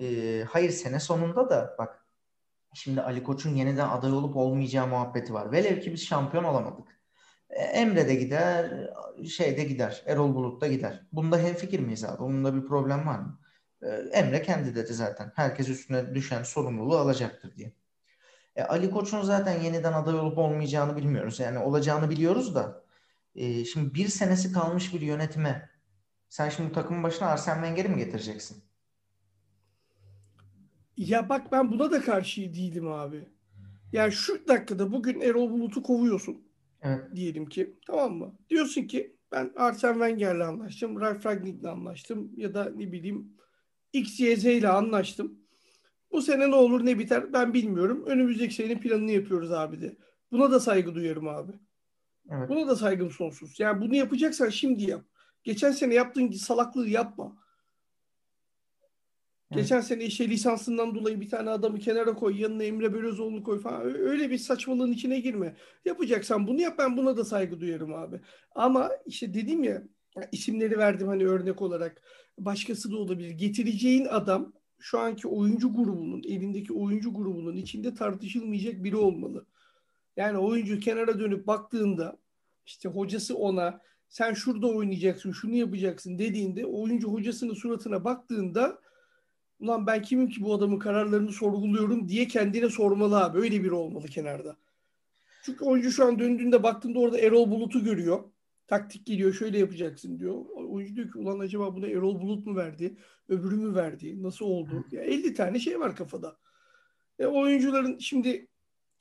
Ee, 0.00 0.44
hayır 0.50 0.70
sene 0.70 1.00
sonunda 1.00 1.50
da 1.50 1.74
bak 1.78 2.06
şimdi 2.74 3.02
Ali 3.02 3.22
Koç'un 3.22 3.54
yeniden 3.54 3.88
aday 3.88 4.12
olup 4.12 4.36
olmayacağı 4.36 4.86
muhabbeti 4.86 5.34
var. 5.34 5.52
Velev 5.52 5.80
ki 5.80 5.92
biz 5.92 6.06
şampiyon 6.06 6.44
olamadık. 6.44 6.88
Ee, 7.50 7.62
Emre 7.62 8.08
de 8.08 8.14
gider, 8.14 8.90
şey 9.36 9.56
de 9.56 9.64
gider, 9.64 10.02
Erol 10.06 10.34
Bulut 10.34 10.60
da 10.60 10.66
gider. 10.68 11.06
Bunda 11.12 11.38
hemfikir 11.38 11.80
miyiz 11.80 12.04
abi? 12.04 12.18
Bunda 12.18 12.54
bir 12.54 12.66
problem 12.66 13.06
var 13.06 13.18
mı? 13.18 13.40
Ee, 13.82 13.86
Emre 14.12 14.42
kendi 14.42 14.74
dedi 14.74 14.94
zaten. 14.94 15.32
Herkes 15.36 15.68
üstüne 15.68 16.14
düşen 16.14 16.42
sorumluluğu 16.42 16.96
alacaktır 16.98 17.56
diye. 17.56 17.72
E, 18.56 18.62
Ali 18.62 18.90
Koç'un 18.90 19.22
zaten 19.22 19.62
yeniden 19.62 19.92
aday 19.92 20.14
olup 20.14 20.38
olmayacağını 20.38 20.96
bilmiyoruz. 20.96 21.40
Yani 21.40 21.58
olacağını 21.58 22.10
biliyoruz 22.10 22.54
da. 22.54 22.84
e, 23.34 23.64
şimdi 23.64 23.94
bir 23.94 24.08
senesi 24.08 24.52
kalmış 24.52 24.94
bir 24.94 25.00
yönetime 25.00 25.70
sen 26.28 26.48
şimdi 26.48 26.70
bu 26.70 26.74
takımın 26.74 27.02
başına 27.02 27.28
Arsene 27.28 27.54
Wenger'i 27.54 27.88
mi 27.88 27.98
getireceksin? 27.98 28.64
Ya 30.96 31.28
bak 31.28 31.52
ben 31.52 31.70
buna 31.72 31.90
da 31.90 32.00
karşı 32.00 32.40
değilim 32.54 32.88
abi. 32.88 33.28
Yani 33.92 34.12
şu 34.12 34.48
dakikada 34.48 34.92
bugün 34.92 35.20
Erol 35.20 35.50
Bulut'u 35.50 35.82
kovuyorsun 35.82 36.42
Evet. 36.82 37.04
diyelim 37.14 37.46
ki. 37.46 37.76
Tamam 37.86 38.14
mı? 38.14 38.34
Diyorsun 38.50 38.82
ki 38.82 39.16
ben 39.32 39.52
Arsene 39.56 39.92
Wenger'le 39.92 40.40
anlaştım. 40.40 41.00
Ralf 41.00 41.26
Rangnick'le 41.26 41.64
anlaştım. 41.64 42.32
Ya 42.36 42.54
da 42.54 42.64
ne 42.76 42.92
bileyim 42.92 43.32
X, 43.92 44.20
Y, 44.20 44.36
Z 44.36 44.44
ile 44.44 44.68
anlaştım. 44.68 45.39
Bu 46.12 46.22
sene 46.22 46.50
ne 46.50 46.54
olur 46.54 46.86
ne 46.86 46.98
biter 46.98 47.32
ben 47.32 47.54
bilmiyorum. 47.54 48.04
Önümüzdeki 48.06 48.54
senenin 48.54 48.80
planını 48.80 49.10
yapıyoruz 49.10 49.52
abi 49.52 49.80
de. 49.80 49.96
Buna 50.32 50.50
da 50.50 50.60
saygı 50.60 50.94
duyarım 50.94 51.28
abi. 51.28 51.52
Evet. 52.30 52.48
Buna 52.48 52.68
da 52.68 52.76
saygım 52.76 53.10
sonsuz. 53.10 53.60
Yani 53.60 53.80
bunu 53.80 53.94
yapacaksan 53.94 54.48
şimdi 54.48 54.82
yap. 54.82 55.04
Geçen 55.44 55.72
sene 55.72 55.94
yaptığın 55.94 56.30
salaklığı 56.30 56.88
yapma. 56.88 57.40
Geçen 59.52 59.80
sene 59.80 60.04
işte 60.04 60.28
lisansından 60.28 60.94
dolayı 60.94 61.20
bir 61.20 61.30
tane 61.30 61.50
adamı 61.50 61.78
kenara 61.78 62.14
koy, 62.14 62.40
yanına 62.40 62.64
Emre 62.64 62.94
Belözoğlu'nu 62.94 63.42
koy 63.42 63.60
falan. 63.60 63.82
Öyle 63.82 64.30
bir 64.30 64.38
saçmalığın 64.38 64.92
içine 64.92 65.20
girme. 65.20 65.56
Yapacaksan 65.84 66.46
bunu 66.46 66.60
yap 66.60 66.74
ben 66.78 66.96
buna 66.96 67.16
da 67.16 67.24
saygı 67.24 67.60
duyarım 67.60 67.94
abi. 67.94 68.20
Ama 68.54 68.90
işte 69.06 69.34
dedim 69.34 69.64
ya 69.64 69.82
isimleri 70.32 70.78
verdim 70.78 71.08
hani 71.08 71.26
örnek 71.26 71.62
olarak. 71.62 72.02
Başkası 72.38 72.92
da 72.92 72.96
olabilir. 72.96 73.30
Getireceğin 73.30 74.04
adam 74.04 74.52
şu 74.80 74.98
anki 74.98 75.28
oyuncu 75.28 75.74
grubunun, 75.74 76.22
elindeki 76.22 76.72
oyuncu 76.72 77.14
grubunun 77.14 77.56
içinde 77.56 77.94
tartışılmayacak 77.94 78.84
biri 78.84 78.96
olmalı. 78.96 79.46
Yani 80.16 80.38
oyuncu 80.38 80.80
kenara 80.80 81.20
dönüp 81.20 81.46
baktığında 81.46 82.16
işte 82.66 82.88
hocası 82.88 83.36
ona 83.36 83.80
sen 84.08 84.34
şurada 84.34 84.66
oynayacaksın, 84.66 85.32
şunu 85.32 85.54
yapacaksın 85.54 86.18
dediğinde 86.18 86.66
oyuncu 86.66 87.08
hocasının 87.08 87.54
suratına 87.54 88.04
baktığında 88.04 88.80
ulan 89.60 89.86
ben 89.86 90.02
kimim 90.02 90.28
ki 90.28 90.42
bu 90.42 90.54
adamın 90.54 90.78
kararlarını 90.78 91.32
sorguluyorum 91.32 92.08
diye 92.08 92.28
kendine 92.28 92.68
sormalı 92.68 93.24
abi. 93.24 93.38
Öyle 93.38 93.64
biri 93.64 93.74
olmalı 93.74 94.06
kenarda. 94.06 94.56
Çünkü 95.42 95.64
oyuncu 95.64 95.90
şu 95.90 96.04
an 96.06 96.18
döndüğünde 96.18 96.62
baktığında 96.62 96.98
orada 96.98 97.18
Erol 97.18 97.50
Bulut'u 97.50 97.84
görüyor. 97.84 98.24
Taktik 98.70 99.06
geliyor 99.06 99.32
şöyle 99.32 99.58
yapacaksın 99.58 100.18
diyor. 100.18 100.44
Oyuncu 100.54 100.96
diyor 100.96 101.12
ki 101.12 101.18
ulan 101.18 101.38
acaba 101.38 101.76
buna 101.76 101.86
Erol 101.86 102.20
Bulut 102.20 102.46
mu 102.46 102.56
verdi? 102.56 102.96
Öbürü 103.28 103.56
mü 103.56 103.74
verdi? 103.74 104.22
Nasıl 104.22 104.44
oldu? 104.44 104.84
Ya 104.90 105.02
50 105.02 105.34
tane 105.34 105.58
şey 105.58 105.80
var 105.80 105.96
kafada. 105.96 106.36
E, 107.18 107.26
oyuncuların 107.26 107.98
şimdi 107.98 108.48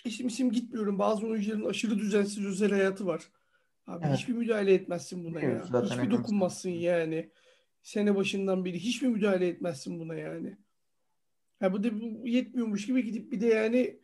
isim 0.05 0.27
isim 0.27 0.51
gitmiyorum. 0.51 0.99
Bazı 0.99 1.27
oyuncuların 1.27 1.65
aşırı 1.65 1.99
düzensiz 1.99 2.45
özel 2.45 2.71
hayatı 2.71 3.05
var. 3.05 3.21
Abi 3.87 4.05
evet. 4.07 4.17
hiçbir 4.17 4.33
müdahale 4.33 4.73
etmezsin 4.73 5.23
buna 5.23 5.41
evet, 5.41 5.61
ya. 5.73 5.83
Hiçbir 5.83 6.11
dokunmazsın 6.11 6.69
yani. 6.69 7.29
Sene 7.81 8.15
başından 8.15 8.65
beri 8.65 8.79
hiçbir 8.79 9.07
müdahale 9.07 9.47
etmezsin 9.47 9.99
buna 9.99 10.15
yani. 10.15 10.57
Ha 11.59 11.73
bu 11.73 11.83
da 11.83 11.87
yetmiyormuş 12.23 12.85
gibi 12.85 13.03
gidip 13.03 13.31
bir 13.31 13.41
de 13.41 13.47
yani 13.47 13.99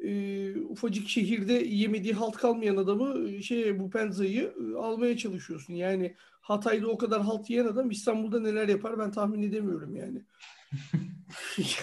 e, 0.00 0.60
ufacık 0.60 1.08
şehirde 1.08 1.52
yemediği 1.52 2.14
halt 2.14 2.36
kalmayan 2.36 2.76
adamı 2.76 3.42
şey 3.42 3.80
bu 3.80 3.90
Penza'yı 3.90 4.54
e, 4.72 4.76
almaya 4.76 5.16
çalışıyorsun. 5.16 5.74
Yani 5.74 6.14
Hatay'da 6.40 6.88
o 6.88 6.98
kadar 6.98 7.22
halt 7.22 7.50
yiyen 7.50 7.66
adam 7.66 7.90
İstanbul'da 7.90 8.40
neler 8.40 8.68
yapar 8.68 8.98
ben 8.98 9.10
tahmin 9.10 9.42
edemiyorum 9.42 9.96
yani. 9.96 10.22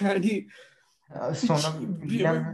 yani 0.00 0.46
sonra 1.34 1.80
bir, 1.80 2.20
ya, 2.20 2.52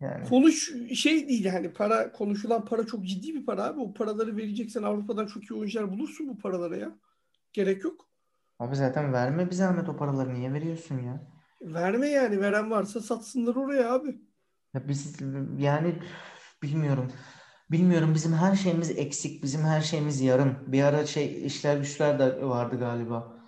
yani. 0.00 0.28
Konuş 0.28 0.72
şey 0.94 1.28
değil 1.28 1.44
yani 1.44 1.72
para 1.72 2.12
konuşulan 2.12 2.64
para 2.64 2.86
çok 2.86 3.06
ciddi 3.06 3.34
bir 3.34 3.46
para 3.46 3.64
abi. 3.64 3.80
O 3.80 3.94
paraları 3.94 4.36
vereceksen 4.36 4.82
Avrupa'dan 4.82 5.26
çok 5.26 5.50
iyi 5.50 5.54
oyuncular 5.54 5.90
bulursun 5.90 6.28
bu 6.28 6.38
paralara 6.38 6.76
ya. 6.76 6.98
Gerek 7.52 7.84
yok. 7.84 8.08
Abi 8.58 8.76
zaten 8.76 9.12
verme 9.12 9.46
bir 9.46 9.54
zahmet 9.54 9.88
o 9.88 9.96
paraları 9.96 10.34
niye 10.34 10.52
veriyorsun 10.52 10.98
ya? 10.98 11.20
Verme 11.62 12.08
yani 12.08 12.40
veren 12.40 12.70
varsa 12.70 13.00
satsınlar 13.00 13.56
oraya 13.56 13.92
abi. 13.92 14.20
Ya 14.74 14.88
biz 14.88 15.16
yani 15.58 15.94
bilmiyorum. 16.62 17.12
Bilmiyorum 17.70 18.14
bizim 18.14 18.32
her 18.32 18.56
şeyimiz 18.56 18.90
eksik, 18.90 19.42
bizim 19.42 19.62
her 19.62 19.80
şeyimiz 19.80 20.20
yarım. 20.20 20.58
Bir 20.66 20.82
ara 20.82 21.06
şey 21.06 21.46
işler 21.46 21.76
güçler 21.76 22.18
de 22.18 22.44
vardı 22.44 22.78
galiba. 22.78 23.38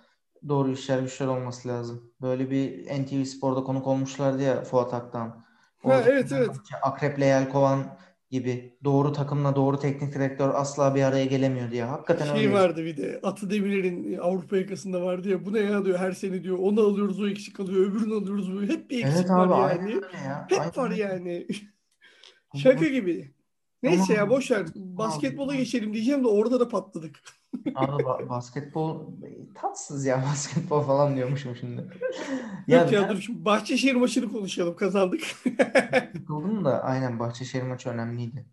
Doğru 0.47 0.71
işler 0.71 0.99
güçler 0.99 1.27
olması 1.27 1.67
lazım. 1.67 2.13
Böyle 2.21 2.51
bir 2.51 2.85
NTV 3.03 3.23
Spor'da 3.23 3.63
konuk 3.63 3.87
olmuşlardı 3.87 4.41
ya 4.41 4.63
Fuat 4.63 4.93
Aktan. 4.93 5.45
Ha, 5.83 6.01
evet 6.07 6.31
evet. 6.31 6.51
Akrep'le 6.81 7.19
Yelkovan 7.19 7.97
gibi 8.31 8.77
doğru 8.83 9.13
takımla 9.13 9.55
doğru 9.55 9.79
teknik 9.79 10.15
direktör 10.15 10.49
asla 10.53 10.95
bir 10.95 11.03
araya 11.03 11.25
gelemiyor 11.25 11.71
diye. 11.71 11.83
Hakikaten 11.83 12.25
şey 12.25 12.45
öyle. 12.45 12.53
vardı 12.53 12.85
bir 12.85 12.97
de 12.97 13.19
Atı 13.23 13.49
Demirer'in 13.49 14.17
Avrupa 14.17 14.57
yakasında 14.57 15.01
vardı 15.01 15.29
ya 15.29 15.45
bu 15.45 15.53
ne 15.53 15.59
ya 15.59 15.85
diyor 15.85 15.99
her 15.99 16.11
sene 16.11 16.43
diyor 16.43 16.57
onu 16.57 16.81
alıyoruz 16.81 17.21
o 17.21 17.27
eksik 17.27 17.55
kalıyor 17.55 17.91
öbürünü 17.91 18.13
alıyoruz 18.13 18.53
bu 18.53 18.61
hep 18.61 18.89
bir 18.89 19.05
eksik 19.05 19.15
evet 19.15 19.31
abi, 19.31 19.49
var 19.49 19.75
yani. 19.75 19.91
Ya. 20.25 20.47
Hep 20.49 20.59
aynen. 20.59 20.77
var 20.77 20.91
yani. 20.91 21.47
Şaka 22.55 22.87
gibi. 22.87 23.33
Neyse 23.83 24.13
ya 24.13 24.29
boş 24.29 24.51
ver. 24.51 24.65
Basketbola 24.75 25.55
geçelim 25.55 25.93
diyeceğim 25.93 26.23
de 26.23 26.27
orada 26.27 26.59
da 26.59 26.67
patladık. 26.67 27.19
Abi 27.75 28.03
ba- 28.03 28.29
basketbol 28.29 29.01
tatsız 29.55 30.05
ya 30.05 30.23
basketbol 30.31 30.81
falan 30.81 31.15
diyormuşum 31.15 31.55
şimdi. 31.55 31.87
ya 32.67 32.81
Yok 32.81 32.91
ya 32.91 33.09
dur 33.09 33.21
şimdi 33.21 33.45
Bahçeşehir 33.45 33.95
maçını 33.95 34.31
konuşalım 34.31 34.75
kazandık. 34.75 35.21
Sıkıldım 36.13 36.65
da 36.65 36.83
aynen 36.83 37.19
Bahçeşehir 37.19 37.63
maçı 37.63 37.89
önemliydi. 37.89 38.45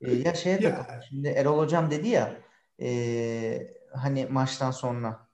Ee, 0.00 0.14
ya 0.14 0.34
şeye 0.34 0.60
ya. 0.60 1.00
şimdi 1.08 1.28
Erol 1.28 1.58
Hocam 1.58 1.90
dedi 1.90 2.08
ya 2.08 2.36
e, 2.80 3.72
hani 3.92 4.26
maçtan 4.30 4.70
sonra 4.70 5.28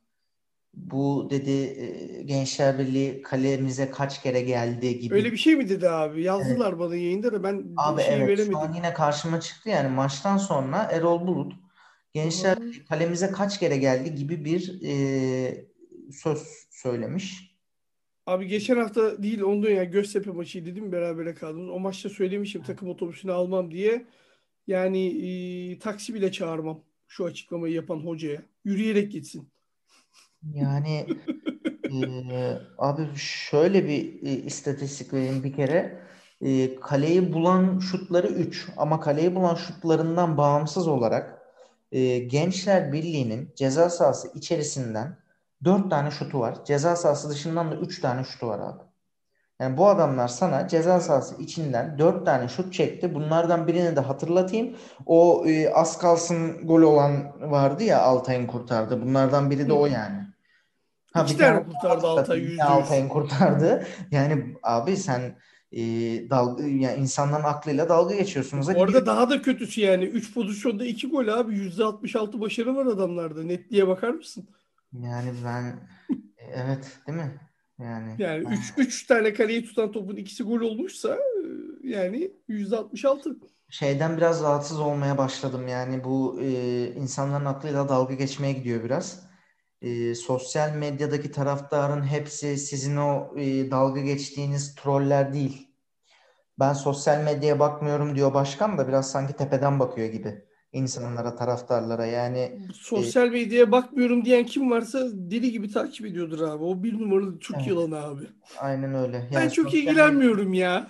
bu 0.74 1.28
dedi 1.30 1.50
e, 1.50 2.22
Gençler 2.22 2.78
Birliği 2.78 3.22
kalemize 3.22 3.90
kaç 3.90 4.22
kere 4.22 4.40
geldi 4.40 4.98
gibi. 4.98 5.14
Öyle 5.14 5.32
bir 5.32 5.36
şey 5.36 5.56
mi 5.56 5.68
dedi 5.68 5.88
abi? 5.88 6.22
Yazdılar 6.22 6.68
evet. 6.68 6.78
bana 6.78 6.96
yayında 6.96 7.32
da 7.32 7.42
ben 7.42 7.64
abi 7.76 8.02
şey 8.02 8.14
evet, 8.14 8.28
veremedim. 8.28 8.52
Şu 8.52 8.58
an 8.58 8.72
yine 8.72 8.94
karşıma 8.94 9.40
çıktı 9.40 9.68
yani 9.68 9.88
maçtan 9.88 10.36
sonra 10.36 10.88
Erol 10.92 11.26
Bulut 11.26 11.63
Gençler 12.14 12.60
Birliği 12.60 12.84
kalemize 12.84 13.30
kaç 13.30 13.60
kere 13.60 13.76
geldi 13.76 14.14
gibi 14.14 14.44
bir 14.44 14.80
e, 14.84 15.66
söz 16.12 16.66
söylemiş. 16.70 17.54
Abi 18.26 18.46
geçen 18.46 18.76
hafta 18.76 19.22
değil 19.22 19.40
ondan 19.40 19.70
ya 19.70 19.84
Göztepe 19.84 20.30
maçıydı 20.30 20.66
değil 20.66 20.86
mi 20.86 20.92
berabere 20.92 21.34
kaldınız. 21.34 21.68
O 21.68 21.78
maçta 21.78 22.08
söylemişim 22.08 22.62
takım 22.62 22.88
otobüsünü 22.88 23.32
almam 23.32 23.70
diye. 23.70 24.06
Yani 24.66 25.06
e, 25.06 25.78
taksi 25.78 26.14
bile 26.14 26.32
çağırmam 26.32 26.80
şu 27.08 27.24
açıklamayı 27.24 27.74
yapan 27.74 27.96
hocaya. 27.96 28.42
Yürüyerek 28.64 29.12
gitsin. 29.12 29.48
Yani 30.54 31.06
e, 31.90 32.04
abi 32.78 33.02
şöyle 33.16 33.88
bir 33.88 34.22
e, 34.22 34.30
istatistik 34.30 35.12
vereyim 35.12 35.44
bir 35.44 35.52
kere. 35.52 36.02
E, 36.40 36.74
kaleyi 36.74 37.32
bulan 37.32 37.78
şutları 37.78 38.26
3 38.26 38.68
ama 38.76 39.00
kaleyi 39.00 39.34
bulan 39.34 39.54
şutlarından 39.54 40.36
bağımsız 40.36 40.88
olarak 40.88 41.43
e, 41.94 42.18
Gençler 42.18 42.92
Birliği'nin 42.92 43.52
ceza 43.56 43.90
sahası 43.90 44.28
içerisinden 44.34 45.16
4 45.64 45.90
tane 45.90 46.10
şutu 46.10 46.40
var. 46.40 46.64
Ceza 46.64 46.96
sahası 46.96 47.30
dışından 47.30 47.72
da 47.72 47.76
3 47.76 48.00
tane 48.00 48.24
şutu 48.24 48.48
var 48.48 48.58
abi. 48.58 48.82
Yani 49.60 49.76
bu 49.76 49.88
adamlar 49.88 50.28
sana 50.28 50.68
ceza 50.68 51.00
sahası 51.00 51.42
içinden 51.42 51.98
4 51.98 52.26
tane 52.26 52.48
şut 52.48 52.72
çekti. 52.72 53.14
Bunlardan 53.14 53.66
birini 53.66 53.96
de 53.96 54.00
hatırlatayım. 54.00 54.76
O 55.06 55.44
e, 55.46 55.70
az 55.74 55.98
kalsın 55.98 56.66
gol 56.66 56.82
olan 56.82 57.32
vardı 57.50 57.84
ya 57.84 58.00
Altay'ın 58.00 58.46
kurtardı. 58.46 59.02
Bunlardan 59.02 59.50
biri 59.50 59.68
de 59.68 59.72
o 59.72 59.86
yani. 59.86 60.24
Ha, 61.12 61.22
İki 61.22 61.36
tane 61.36 61.64
kurtardı 61.64 62.06
Altay 62.06 62.56
Altay'ın 62.62 63.08
kurtardı. 63.08 63.86
Yani 64.10 64.56
abi 64.62 64.96
sen 64.96 65.36
e, 65.76 65.80
dalga 66.30 66.66
yani 66.66 67.00
insanların 67.00 67.44
aklıyla 67.44 67.88
dalga 67.88 68.14
geçiyorsunuz. 68.14 68.68
Orada 68.68 68.86
gidiyor. 68.86 69.06
daha 69.06 69.30
da 69.30 69.42
kötüsü 69.42 69.80
yani 69.80 70.04
3 70.04 70.34
pozisyonda 70.34 70.84
2 70.84 71.08
gol 71.08 71.28
abi 71.28 71.54
%66 71.54 72.40
başarı 72.40 72.76
var 72.76 72.86
adamlarda. 72.86 73.42
Netliğe 73.42 73.88
bakar 73.88 74.10
mısın? 74.10 74.48
Yani 74.92 75.32
ben 75.44 75.88
evet 76.54 76.98
değil 77.06 77.18
mi? 77.18 77.40
Yani 77.78 78.14
yani 78.18 78.44
3 78.78 78.86
3 78.86 79.06
tane 79.06 79.34
kaleyi 79.34 79.64
tutan 79.64 79.92
topun 79.92 80.16
ikisi 80.16 80.42
gol 80.42 80.60
olmuşsa 80.60 81.18
yani 81.82 82.30
%66. 82.48 83.36
Şeyden 83.70 84.16
biraz 84.16 84.42
rahatsız 84.42 84.80
olmaya 84.80 85.18
başladım. 85.18 85.68
Yani 85.68 86.04
bu 86.04 86.40
e, 86.40 86.48
insanların 86.94 87.44
aklıyla 87.44 87.88
dalga 87.88 88.14
geçmeye 88.14 88.52
gidiyor 88.52 88.84
biraz 88.84 89.33
e, 89.84 90.14
sosyal 90.14 90.74
medyadaki 90.74 91.30
taraftarın 91.30 92.02
hepsi 92.02 92.56
sizin 92.58 92.96
o 92.96 93.34
e, 93.36 93.70
dalga 93.70 94.00
geçtiğiniz 94.00 94.74
troller 94.74 95.32
değil. 95.32 95.68
Ben 96.58 96.72
sosyal 96.72 97.24
medyaya 97.24 97.58
bakmıyorum 97.58 98.16
diyor 98.16 98.34
başkan 98.34 98.78
da 98.78 98.88
biraz 98.88 99.10
sanki 99.10 99.32
tepeden 99.32 99.80
bakıyor 99.80 100.08
gibi 100.08 100.44
insanlara, 100.72 101.36
taraftarlara 101.36 102.06
yani. 102.06 102.38
E, 102.38 102.60
sosyal 102.74 103.28
medyaya 103.28 103.72
bakmıyorum 103.72 104.24
diyen 104.24 104.46
kim 104.46 104.70
varsa 104.70 104.98
deli 105.12 105.52
gibi 105.52 105.70
takip 105.70 106.06
ediyordur 106.06 106.40
abi. 106.40 106.64
O 106.64 106.82
bir 106.82 107.00
numaralı 107.00 107.38
Türk 107.38 107.56
evet. 107.56 107.66
yılanı 107.66 108.04
abi. 108.04 108.24
Aynen 108.58 108.94
öyle. 108.94 109.16
Yani 109.16 109.34
ben 109.34 109.48
çok 109.48 109.74
ilgilenmiyorum 109.74 110.52
ya. 110.54 110.88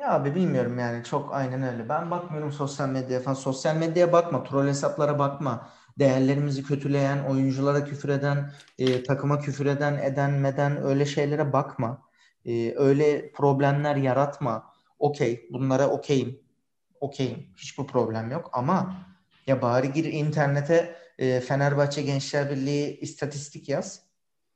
ya 0.00 0.12
abi 0.12 0.34
bilmiyorum 0.34 0.78
yani 0.78 1.04
çok 1.04 1.34
aynen 1.34 1.62
öyle. 1.62 1.88
Ben 1.88 2.10
bakmıyorum 2.10 2.52
sosyal 2.52 2.88
medyaya 2.88 3.20
falan. 3.20 3.34
Sosyal 3.34 3.76
medyaya 3.76 4.12
bakma, 4.12 4.44
troll 4.44 4.66
hesaplara 4.66 5.18
bakma 5.18 5.70
değerlerimizi 6.00 6.62
kötüleyen, 6.62 7.24
oyunculara 7.24 7.84
küfür 7.84 8.08
eden, 8.08 8.52
e, 8.78 9.02
takıma 9.02 9.40
küfür 9.40 9.66
eden, 9.66 9.98
eden, 9.98 10.30
meden 10.30 10.84
öyle 10.84 11.06
şeylere 11.06 11.52
bakma. 11.52 12.02
E, 12.44 12.74
öyle 12.76 13.32
problemler 13.32 13.96
yaratma. 13.96 14.72
Okey, 14.98 15.48
bunlara 15.52 15.88
okeyim. 15.88 16.40
Okeyim. 17.00 17.46
Hiçbir 17.56 17.84
problem 17.84 18.30
yok 18.30 18.50
ama 18.52 19.06
ya 19.46 19.62
bari 19.62 19.92
gir 19.92 20.04
internete 20.04 20.96
e, 21.18 21.40
Fenerbahçe 21.40 22.02
Gençler 22.02 22.50
Birliği 22.50 22.98
istatistik 23.00 23.68
yaz. 23.68 24.02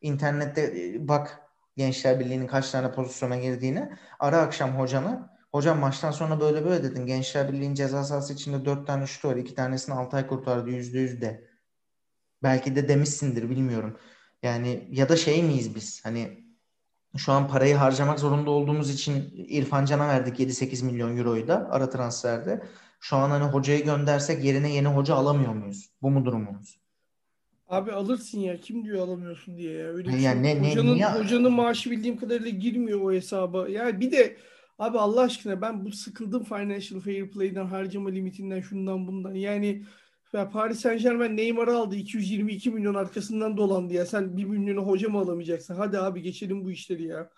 İnternette 0.01 0.63
e, 0.63 1.09
bak 1.09 1.41
Gençler 1.77 2.21
Birliği'nin 2.21 2.47
kaç 2.47 2.71
tane 2.71 2.93
pozisyona 2.93 3.37
girdiğini. 3.37 3.93
Ara 4.19 4.39
akşam 4.39 4.79
hocana. 4.79 5.34
Hocam 5.55 5.79
maçtan 5.79 6.11
sonra 6.11 6.41
böyle 6.41 6.65
böyle 6.65 6.85
dedin. 6.85 7.07
Gençler 7.07 7.53
Birliği'nin 7.53 7.75
ceza 7.75 8.05
sahası 8.05 8.33
içinde 8.33 8.65
dört 8.65 8.87
tane 8.87 9.07
şut 9.07 9.25
var. 9.25 9.37
iki 9.37 9.55
tanesini 9.55 9.95
Altay 9.95 10.27
kurtardı 10.27 10.71
yüzde 10.71 10.99
yüz 10.99 11.21
de. 11.21 11.49
Belki 12.43 12.77
de 12.77 12.89
demişsindir 12.89 13.51
bilmiyorum. 13.51 13.99
Yani 14.43 14.89
ya 14.91 15.09
da 15.09 15.17
şey 15.17 15.43
miyiz 15.43 15.75
biz? 15.75 16.05
Hani 16.05 16.45
şu 17.17 17.33
an 17.33 17.49
parayı 17.49 17.75
harcamak 17.75 18.21
zorunda 18.21 18.51
olduğumuz 18.51 18.91
için 18.91 19.33
İrfan 19.49 19.85
Can'a 19.85 20.09
verdik 20.09 20.41
7-8 20.41 20.85
milyon 20.85 21.17
euroyu 21.17 21.49
da 21.49 21.69
ara 21.71 21.91
transferde. 21.91 22.63
Şu 23.01 23.17
an 23.17 23.31
hani 23.31 23.45
hocayı 23.45 23.85
göndersek 23.85 24.45
yerine 24.45 24.75
yeni 24.75 24.89
hoca 24.89 25.15
alamıyor 25.15 25.53
muyuz? 25.53 25.91
Bu 26.03 26.11
mu 26.11 26.25
durumumuz? 26.25 26.79
Abi 27.69 27.93
alırsın 27.93 28.39
ya. 28.39 28.61
Kim 28.61 28.85
diyor 28.85 29.09
alamıyorsun 29.09 29.57
diye 29.59 29.73
ya. 29.73 29.87
Öyle 29.87 30.17
yani 30.17 30.47
şey. 30.47 30.63
Ne, 30.63 30.71
hocanın, 30.71 30.95
niye? 30.95 31.07
hocanın 31.07 31.53
maaşı 31.53 31.91
bildiğim 31.91 32.17
kadarıyla 32.17 32.51
girmiyor 32.51 33.01
o 33.01 33.13
hesaba. 33.13 33.69
Yani 33.69 34.01
bir 34.01 34.13
de 34.13 34.37
abi 34.79 34.99
Allah 34.99 35.21
aşkına 35.21 35.61
ben 35.61 35.85
bu 35.85 35.93
sıkıldım 35.93 36.45
financial 36.45 37.01
fair 37.01 37.31
play'den 37.31 37.67
harcama 37.67 38.11
limitinden 38.11 38.61
şundan 38.61 39.07
bundan. 39.07 39.35
Yani 39.35 39.85
ya 40.33 40.51
Paris 40.51 40.81
Saint 40.81 41.03
Germain 41.03 41.37
Neymar'ı 41.37 41.77
aldı 41.77 41.97
222 41.97 42.71
milyon 42.71 42.95
arkasından 42.95 43.57
dolandı 43.57 43.95
ya. 43.95 44.07
Sen 44.07 44.37
1 44.37 44.45
milyonu 44.45 44.87
hoca 44.87 45.09
mı 45.09 45.19
alamayacaksın? 45.19 45.75
Hadi 45.75 45.99
abi 45.99 46.23
geçelim 46.23 46.65
bu 46.65 46.71
işleri 46.71 47.05
ya. 47.05 47.31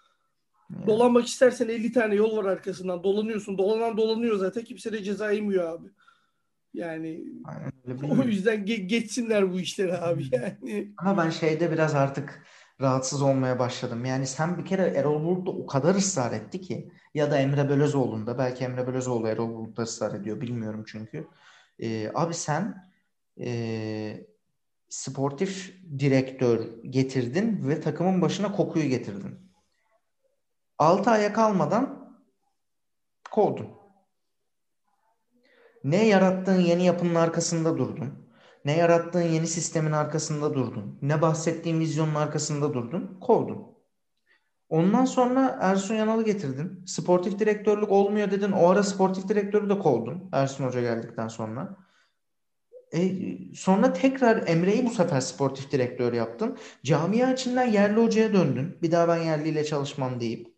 Dolanmak 0.86 1.26
istersen 1.26 1.68
50 1.68 1.92
tane 1.92 2.14
yol 2.14 2.36
var 2.36 2.44
arkasından. 2.44 3.04
Dolanıyorsun. 3.04 3.58
Dolanan 3.58 3.96
dolanıyor 3.96 4.36
zaten. 4.36 4.64
Kimse 4.64 4.92
de 4.92 5.02
ceza 5.02 5.30
yemiyor 5.30 5.72
abi. 5.78 5.88
Yani 6.74 7.24
o 8.10 8.22
yüzden 8.22 8.64
ge- 8.64 8.86
geçsinler 8.86 9.52
bu 9.52 9.60
işleri 9.60 9.98
abi 9.98 10.24
yani. 10.32 10.92
Ama 10.96 11.24
ben 11.24 11.30
şeyde 11.30 11.72
biraz 11.72 11.94
artık 11.94 12.42
rahatsız 12.80 13.22
olmaya 13.22 13.58
başladım. 13.58 14.04
Yani 14.04 14.26
sen 14.26 14.58
bir 14.58 14.64
kere 14.64 14.82
Erol 14.82 15.24
Bulut'ta 15.24 15.52
o 15.52 15.66
kadar 15.66 15.94
ısrar 15.94 16.32
etti 16.32 16.60
ki 16.60 16.90
ya 17.16 17.30
da 17.30 17.38
Emre 17.38 17.68
Belözoğlu'nda 17.68 18.38
belki 18.38 18.64
Emre 18.64 18.86
Belözoğlu 18.86 19.28
Erol 19.28 19.54
Bulut'ta 19.54 19.82
ısrar 19.82 20.14
ediyor 20.14 20.40
bilmiyorum 20.40 20.84
çünkü. 20.86 21.28
Ee, 21.78 22.10
abi 22.14 22.34
sen 22.34 22.90
e, 23.40 24.26
sportif 24.88 25.80
direktör 25.98 26.82
getirdin 26.82 27.68
ve 27.68 27.80
takımın 27.80 28.22
başına 28.22 28.52
kokuyu 28.52 28.88
getirdin. 28.88 29.52
6 30.78 31.10
aya 31.10 31.32
kalmadan 31.32 32.16
kovdun. 33.30 33.68
Ne 35.84 36.06
yarattığın 36.06 36.60
yeni 36.60 36.84
yapının 36.84 37.14
arkasında 37.14 37.78
durdun. 37.78 38.28
Ne 38.64 38.76
yarattığın 38.76 39.22
yeni 39.22 39.46
sistemin 39.46 39.92
arkasında 39.92 40.54
durdun. 40.54 40.98
Ne 41.02 41.22
bahsettiğin 41.22 41.80
vizyonun 41.80 42.14
arkasında 42.14 42.74
durdun. 42.74 43.18
Kovdun. 43.20 43.75
Ondan 44.68 45.04
sonra 45.04 45.58
Ersun 45.60 45.94
Yanal'ı 45.94 46.24
getirdin. 46.24 46.84
Sportif 46.86 47.38
direktörlük 47.38 47.90
olmuyor 47.90 48.30
dedin. 48.30 48.52
O 48.52 48.68
ara 48.68 48.82
sportif 48.82 49.28
direktörü 49.28 49.68
de 49.68 49.78
kovdun. 49.78 50.28
Ersun 50.32 50.64
Hoca 50.64 50.80
geldikten 50.80 51.28
sonra. 51.28 51.76
E, 52.94 53.10
sonra 53.54 53.92
tekrar 53.92 54.48
Emre'yi 54.48 54.86
bu 54.86 54.90
sefer 54.90 55.20
sportif 55.20 55.70
direktör 55.72 56.12
yaptın. 56.12 56.58
Camia 56.84 57.32
içinden 57.32 57.66
yerli 57.66 58.02
hocaya 58.02 58.32
döndün. 58.32 58.78
Bir 58.82 58.90
daha 58.90 59.08
ben 59.08 59.22
yerliyle 59.22 59.64
çalışmam 59.64 60.20
deyip. 60.20 60.48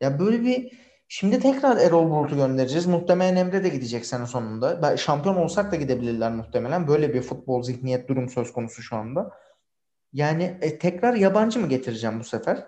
Ya 0.00 0.18
böyle 0.18 0.42
bir 0.42 0.88
Şimdi 1.10 1.40
tekrar 1.40 1.76
Erol 1.76 2.10
Bulut'u 2.10 2.36
göndereceğiz. 2.36 2.86
Muhtemelen 2.86 3.36
Emre 3.36 3.64
de 3.64 3.68
gidecek 3.68 4.06
sene 4.06 4.26
sonunda. 4.26 4.96
Şampiyon 4.96 5.36
olsak 5.36 5.72
da 5.72 5.76
gidebilirler 5.76 6.32
muhtemelen. 6.32 6.88
Böyle 6.88 7.14
bir 7.14 7.22
futbol 7.22 7.62
zihniyet 7.62 8.08
durum 8.08 8.28
söz 8.28 8.52
konusu 8.52 8.82
şu 8.82 8.96
anda. 8.96 9.30
Yani 10.12 10.58
e, 10.60 10.78
tekrar 10.78 11.14
yabancı 11.14 11.60
mı 11.60 11.68
getireceğim 11.68 12.20
bu 12.20 12.24
sefer? 12.24 12.66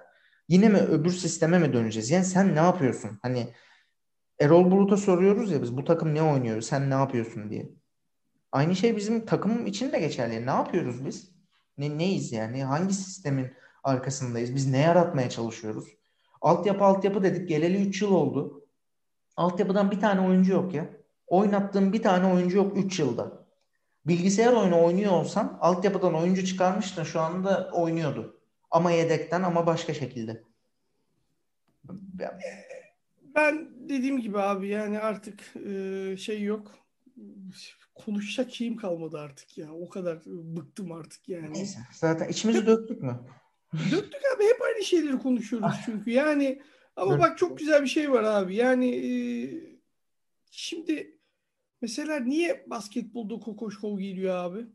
Yine 0.50 0.68
mi 0.68 0.78
öbür 0.78 1.10
sisteme 1.10 1.58
mi 1.58 1.72
döneceğiz? 1.72 2.10
Yani 2.10 2.24
sen 2.24 2.54
ne 2.54 2.58
yapıyorsun? 2.58 3.18
Hani 3.22 3.48
Erol 4.40 4.70
Bulut'a 4.70 4.96
soruyoruz 4.96 5.52
ya 5.52 5.62
biz 5.62 5.76
bu 5.76 5.84
takım 5.84 6.14
ne 6.14 6.22
oynuyor? 6.22 6.60
Sen 6.60 6.90
ne 6.90 6.94
yapıyorsun 6.94 7.50
diye. 7.50 7.70
Aynı 8.52 8.76
şey 8.76 8.96
bizim 8.96 9.26
takımım 9.26 9.66
için 9.66 9.92
de 9.92 10.00
geçerli. 10.00 10.46
Ne 10.46 10.50
yapıyoruz 10.50 11.04
biz? 11.06 11.30
Ne, 11.78 11.98
neyiz 11.98 12.32
yani? 12.32 12.64
Hangi 12.64 12.94
sistemin 12.94 13.52
arkasındayız? 13.84 14.54
Biz 14.54 14.70
ne 14.70 14.78
yaratmaya 14.78 15.30
çalışıyoruz? 15.30 15.84
Altyapı 16.40 16.84
altyapı 16.84 17.22
dedik. 17.22 17.48
Geleli 17.48 17.88
3 17.88 18.02
yıl 18.02 18.10
oldu. 18.10 18.64
Altyapıdan 19.36 19.90
bir 19.90 20.00
tane 20.00 20.20
oyuncu 20.20 20.52
yok 20.52 20.74
ya. 20.74 20.90
Oynattığım 21.26 21.92
bir 21.92 22.02
tane 22.02 22.26
oyuncu 22.26 22.56
yok 22.56 22.76
3 22.78 22.98
yılda. 22.98 23.46
Bilgisayar 24.06 24.52
oyunu 24.52 24.84
oynuyor 24.84 25.12
olsam 25.12 25.58
altyapıdan 25.60 26.14
oyuncu 26.14 26.46
çıkarmıştın 26.46 27.04
şu 27.04 27.20
anda 27.20 27.70
oynuyordu. 27.72 28.39
Ama 28.70 28.90
yedekten 28.90 29.42
ama 29.42 29.66
başka 29.66 29.94
şekilde. 29.94 30.42
Ben 33.34 33.68
dediğim 33.88 34.20
gibi 34.20 34.38
abi 34.38 34.68
yani 34.68 34.98
artık 34.98 35.56
e, 35.56 36.16
şey 36.16 36.42
yok. 36.42 36.78
Konuşacak 37.94 38.54
şeyim 38.54 38.76
kalmadı 38.76 39.18
artık 39.18 39.58
ya. 39.58 39.72
O 39.72 39.88
kadar 39.88 40.18
bıktım 40.26 40.92
artık 40.92 41.28
yani. 41.28 41.52
Neyse. 41.52 41.78
Zaten 41.92 42.28
içimizi 42.28 42.66
döktük 42.66 43.02
mü? 43.02 43.20
Döktük 43.92 44.20
abi 44.36 44.44
hep 44.44 44.62
aynı 44.62 44.84
şeyleri 44.84 45.18
konuşuyoruz 45.18 45.68
ah. 45.70 45.82
çünkü. 45.84 46.10
Yani 46.10 46.62
ama 46.96 47.18
bak 47.18 47.38
çok 47.38 47.58
güzel 47.58 47.82
bir 47.82 47.88
şey 47.88 48.12
var 48.12 48.22
abi. 48.22 48.56
Yani 48.56 48.96
e, 48.96 49.10
şimdi 50.50 51.18
mesela 51.82 52.20
niye 52.20 52.64
basketbolda 52.70 53.40
Kokoşkov 53.40 53.98
geliyor 53.98 54.34
abi? 54.34 54.66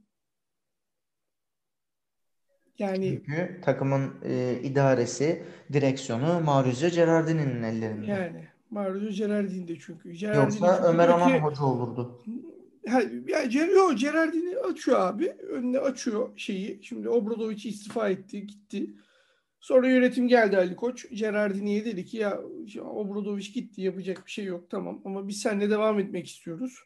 Yani 2.80 3.10
Çünkü 3.10 3.62
takımın 3.62 4.14
e, 4.24 4.60
idaresi, 4.64 5.44
direksiyonu 5.74 6.42
Maurizio 6.46 6.90
Gerardini'nin 6.90 7.64
ellerinde. 7.64 8.06
Yani 8.06 8.46
Maurizio 8.72 9.10
Gerardini 9.10 9.80
çünkü. 9.80 10.12
Gerardini 10.12 10.44
Yoksa 10.44 10.76
çünkü 10.76 10.90
Ömer 10.90 11.10
Aman 11.10 11.40
hoca 11.40 11.64
olurdu. 11.64 12.24
Ha, 12.88 13.02
ya 13.28 13.50
Cer 13.50 13.70
Gerardini 13.98 14.58
açıyor 14.58 15.00
abi. 15.00 15.28
Önüne 15.28 15.80
açıyor 15.80 16.30
şeyi. 16.38 16.80
Şimdi 16.82 17.10
Obradoviç 17.10 17.66
istifa 17.66 18.10
etti, 18.10 18.48
gitti. 18.48 18.90
Sonra 19.60 19.88
yönetim 19.88 20.28
geldi 20.28 20.58
Ali 20.58 20.76
Koç. 20.76 21.06
Gerardini'ye 21.12 21.86
dedi 21.86 22.06
ki 22.06 22.18
ya 22.18 22.40
Obradoviç 22.82 23.54
gitti 23.54 23.82
yapacak 23.82 24.26
bir 24.26 24.32
şey 24.32 24.46
yok 24.46 24.70
tamam 24.70 25.02
ama 25.06 25.28
biz 25.28 25.40
seninle 25.40 25.70
devam 25.70 26.00
etmek 26.00 26.28
istiyoruz. 26.28 26.80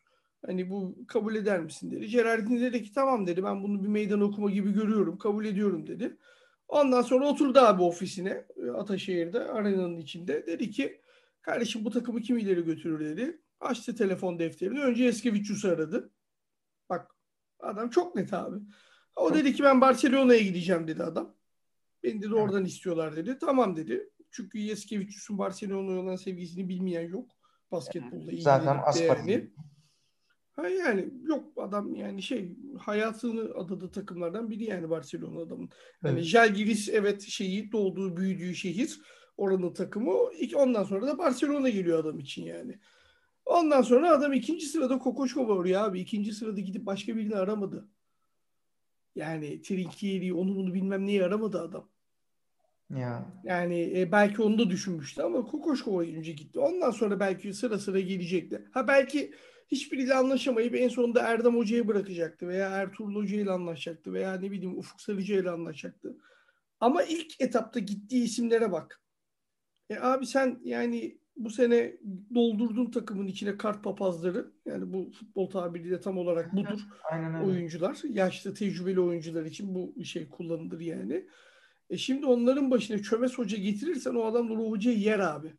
Hani 0.45 0.69
bu 0.69 0.95
kabul 1.07 1.35
eder 1.35 1.59
misin 1.59 1.91
dedi. 1.91 2.07
Gerardini 2.07 2.61
dedi 2.61 2.83
ki 2.83 2.93
tamam 2.93 3.27
dedi 3.27 3.43
ben 3.43 3.63
bunu 3.63 3.83
bir 3.83 3.87
meydan 3.87 4.21
okuma 4.21 4.51
gibi 4.51 4.73
görüyorum 4.73 5.17
kabul 5.17 5.45
ediyorum 5.45 5.87
dedi. 5.87 6.17
Ondan 6.67 7.01
sonra 7.01 7.27
oturdu 7.27 7.59
abi 7.59 7.81
ofisine 7.81 8.45
e, 8.57 8.69
Ataşehir'de 8.69 9.39
arenanın 9.39 9.97
içinde. 9.97 10.47
Dedi 10.47 10.71
ki 10.71 11.01
kardeşim 11.41 11.85
bu 11.85 11.89
takımı 11.89 12.21
kim 12.21 12.37
ileri 12.37 12.65
götürür 12.65 13.05
dedi. 13.05 13.41
Açtı 13.59 13.95
telefon 13.95 14.39
defterini. 14.39 14.79
Önce 14.79 15.05
Eskevicius'u 15.05 15.69
aradı. 15.69 16.11
Bak 16.89 17.15
adam 17.59 17.89
çok 17.89 18.15
net 18.15 18.33
abi. 18.33 18.55
O 19.15 19.33
dedi 19.33 19.53
ki 19.53 19.63
ben 19.63 19.81
Barcelona'ya 19.81 20.39
gideceğim 20.39 20.87
dedi 20.87 21.03
adam. 21.03 21.35
Beni 22.03 22.21
de 22.21 22.35
oradan 22.35 22.65
istiyorlar 22.65 23.15
dedi. 23.15 23.37
Tamam 23.39 23.75
dedi. 23.75 24.09
Çünkü 24.31 24.59
Yeskevicius'un 24.59 25.37
Barcelona'ya 25.37 25.99
olan 25.99 26.15
sevgisini 26.15 26.69
bilmeyen 26.69 27.09
yok. 27.09 27.31
Basketbolda 27.71 28.31
Zaten 28.37 28.75
yani. 28.75 29.51
Ha 30.59 30.67
yani 30.69 31.09
yok 31.23 31.43
adam 31.57 31.95
yani 31.95 32.21
şey 32.21 32.57
hayatını 32.79 33.55
adadığı 33.55 33.91
takımlardan 33.91 34.49
biri 34.49 34.63
yani 34.63 34.89
Barcelona 34.89 35.39
adamın. 35.39 35.69
Yani 36.03 36.13
evet. 36.13 36.23
Jalgiris 36.23 36.89
evet 36.89 37.21
şeyi 37.21 37.71
doğduğu 37.71 38.17
büyüdüğü 38.17 38.55
şehir 38.55 39.01
oranın 39.37 39.73
takımı. 39.73 40.13
Ondan 40.55 40.83
sonra 40.83 41.07
da 41.07 41.17
Barcelona 41.17 41.69
geliyor 41.69 41.99
adam 41.99 42.19
için 42.19 42.43
yani. 42.43 42.79
Ondan 43.45 43.81
sonra 43.81 44.11
adam 44.11 44.33
ikinci 44.33 44.65
sırada 44.65 44.99
Kokoşkova 44.99 45.53
oraya 45.53 45.83
abi. 45.83 45.99
ikinci 45.99 46.31
sırada 46.31 46.61
gidip 46.61 46.85
başka 46.85 47.15
birini 47.15 47.35
aramadı. 47.35 47.89
Yani 49.15 49.61
Trinkieri 49.61 50.33
onu 50.33 50.55
bunu 50.55 50.73
bilmem 50.73 51.05
neyi 51.05 51.23
aramadı 51.23 51.61
adam. 51.61 51.89
Ya. 52.95 53.33
Yani 53.43 53.99
e, 53.99 54.11
belki 54.11 54.41
onu 54.41 54.59
da 54.59 54.69
düşünmüştü 54.69 55.21
ama 55.21 55.45
Kokoşkova 55.45 56.01
önce 56.01 56.31
gitti. 56.31 56.59
Ondan 56.59 56.91
sonra 56.91 57.19
belki 57.19 57.53
sıra 57.53 57.79
sıra 57.79 57.99
gelecekti. 57.99 58.65
Ha 58.71 58.87
belki 58.87 59.33
hiçbiriyle 59.71 60.13
anlaşamayıp 60.13 60.75
en 60.75 60.89
sonunda 60.89 61.21
Erdem 61.21 61.57
Hoca'ya 61.57 61.87
bırakacaktı 61.87 62.47
veya 62.47 62.69
Ertuğrul 62.69 63.15
Hoca 63.15 63.37
ile 63.37 63.51
anlaşacaktı 63.51 64.13
veya 64.13 64.33
ne 64.33 64.51
bileyim 64.51 64.77
Ufuk 64.77 65.01
Sarıcı 65.01 65.33
ile 65.33 65.49
anlaşacaktı. 65.49 66.17
Ama 66.79 67.03
ilk 67.03 67.41
etapta 67.41 67.79
gittiği 67.79 68.23
isimlere 68.23 68.71
bak. 68.71 69.01
E 69.89 69.99
abi 69.99 70.25
sen 70.25 70.59
yani 70.63 71.19
bu 71.37 71.49
sene 71.49 71.97
doldurdun 72.35 72.91
takımın 72.91 73.27
içine 73.27 73.57
kart 73.57 73.83
papazları. 73.83 74.51
Yani 74.65 74.93
bu 74.93 75.11
futbol 75.11 75.49
tabiriyle 75.49 76.01
tam 76.01 76.17
olarak 76.17 76.55
budur. 76.55 76.79
Aynen 77.11 77.35
öyle. 77.35 77.45
Oyuncular. 77.45 77.97
Yaşlı 78.09 78.53
tecrübeli 78.53 78.99
oyuncular 78.99 79.45
için 79.45 79.75
bu 79.75 80.03
şey 80.03 80.29
kullanılır 80.29 80.79
yani. 80.79 81.25
E 81.89 81.97
şimdi 81.97 82.25
onların 82.25 82.71
başına 82.71 83.01
çömez 83.01 83.37
hoca 83.37 83.57
getirirsen 83.57 84.15
o 84.15 84.23
adam 84.23 84.49
da 84.49 84.53
o 84.53 84.71
hocayı 84.71 84.99
yer 84.99 85.19
abi. 85.19 85.53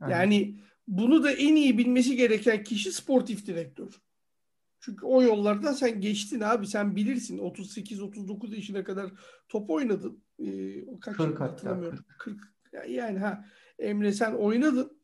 Aynen. 0.00 0.16
Yani 0.16 0.58
bunu 0.88 1.24
da 1.24 1.30
en 1.30 1.56
iyi 1.56 1.78
bilmesi 1.78 2.16
gereken 2.16 2.64
kişi 2.64 2.92
sportif 2.92 3.46
direktör. 3.46 4.00
Çünkü 4.80 5.06
o 5.06 5.22
yollardan 5.22 5.72
sen 5.72 6.00
geçtin 6.00 6.40
abi. 6.40 6.66
Sen 6.66 6.96
bilirsin. 6.96 7.38
38-39 7.38 8.54
yaşına 8.54 8.84
kadar 8.84 9.10
top 9.48 9.70
oynadın. 9.70 10.22
Ee, 10.38 10.84
o 10.86 11.00
kaç 11.00 11.16
40 11.16 11.40
hatırlamıyorum. 11.40 12.04
40. 12.18 12.40
Yani 12.88 13.18
ha 13.18 13.44
Emre 13.78 14.12
sen 14.12 14.32
oynadın. 14.32 14.96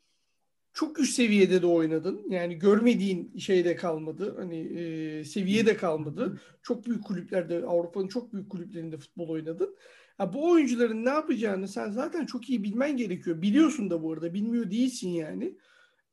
Çok 0.75 0.99
üst 1.01 1.15
seviyede 1.15 1.63
de 1.63 1.67
oynadın. 1.67 2.31
Yani 2.31 2.59
görmediğin 2.59 3.39
şeyde 3.39 3.77
kalmadı. 3.77 4.35
Hani 4.37 4.59
e, 4.59 5.25
seviyede 5.25 5.77
kalmadı. 5.77 6.41
Çok 6.63 6.87
büyük 6.87 7.05
kulüplerde, 7.05 7.67
Avrupa'nın 7.67 8.09
çok 8.09 8.33
büyük 8.33 8.51
kulüplerinde 8.51 8.99
futbol 8.99 9.29
oynadın. 9.29 9.77
Ha, 10.23 10.33
bu 10.33 10.51
oyuncuların 10.51 11.05
ne 11.05 11.09
yapacağını 11.09 11.69
sen 11.69 11.91
zaten 11.91 12.27
çok 12.27 12.51
iyi 12.51 12.63
bilmen 12.63 12.97
gerekiyor. 12.97 13.43
Biliyorsun 13.43 13.91
da 13.91 14.03
bu 14.03 14.13
arada. 14.13 14.35
Bilmiyor 14.35 14.71
değilsin 14.71 15.09
yani. 15.09 15.59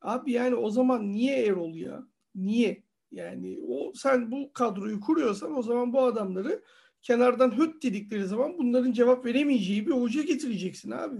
Abi 0.00 0.32
yani 0.32 0.54
o 0.54 0.70
zaman 0.70 1.12
niye 1.12 1.46
Erol 1.46 1.74
ya? 1.74 2.02
Niye? 2.34 2.82
Yani 3.12 3.60
o 3.68 3.92
sen 3.94 4.30
bu 4.30 4.52
kadroyu 4.52 5.00
kuruyorsan 5.00 5.58
o 5.58 5.62
zaman 5.62 5.92
bu 5.92 6.00
adamları 6.02 6.62
kenardan 7.02 7.58
höt 7.58 7.82
dedikleri 7.82 8.26
zaman 8.26 8.58
bunların 8.58 8.92
cevap 8.92 9.24
veremeyeceği 9.24 9.86
bir 9.86 9.92
hoca 9.92 10.22
getireceksin 10.22 10.90
abi. 10.90 11.16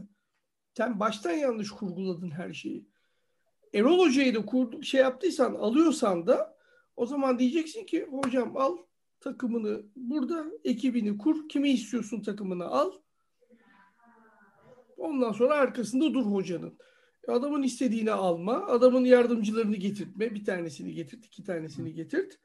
Sen 0.76 1.00
baştan 1.00 1.32
yanlış 1.32 1.70
kurguladın 1.70 2.30
her 2.30 2.52
şeyi. 2.52 2.88
Erol 3.74 3.98
Hoca'yı 3.98 4.34
da 4.34 4.46
kurdu, 4.46 4.82
şey 4.82 5.00
yaptıysan 5.00 5.54
alıyorsan 5.54 6.26
da 6.26 6.56
o 6.96 7.06
zaman 7.06 7.38
diyeceksin 7.38 7.86
ki 7.86 8.06
hocam 8.10 8.56
al 8.56 8.76
takımını 9.20 9.82
burada 9.96 10.46
ekibini 10.64 11.18
kur. 11.18 11.48
Kimi 11.48 11.70
istiyorsun 11.70 12.22
takımını 12.22 12.64
al. 12.64 12.92
Ondan 14.96 15.32
sonra 15.32 15.54
arkasında 15.54 16.14
dur 16.14 16.24
hocanın. 16.24 16.78
Adamın 17.28 17.62
istediğini 17.62 18.10
alma. 18.10 18.66
Adamın 18.66 19.04
yardımcılarını 19.04 19.76
getirtme. 19.76 20.34
Bir 20.34 20.44
tanesini 20.44 20.94
getirt, 20.94 21.24
iki 21.24 21.44
tanesini 21.44 21.94
getirt. 21.94 22.38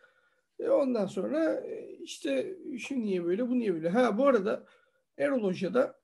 E 0.60 0.70
ondan 0.70 1.06
sonra 1.06 1.54
e, 1.54 1.98
işte 2.00 2.58
şu 2.80 2.96
niye 2.96 3.26
böyle, 3.26 3.50
bu 3.50 3.60
niye 3.60 3.74
böyle. 3.74 3.90
Ha 3.90 4.18
bu 4.18 4.28
arada 4.28 4.66
Erol 5.18 5.44
Hoca 5.44 5.74
da 5.74 6.00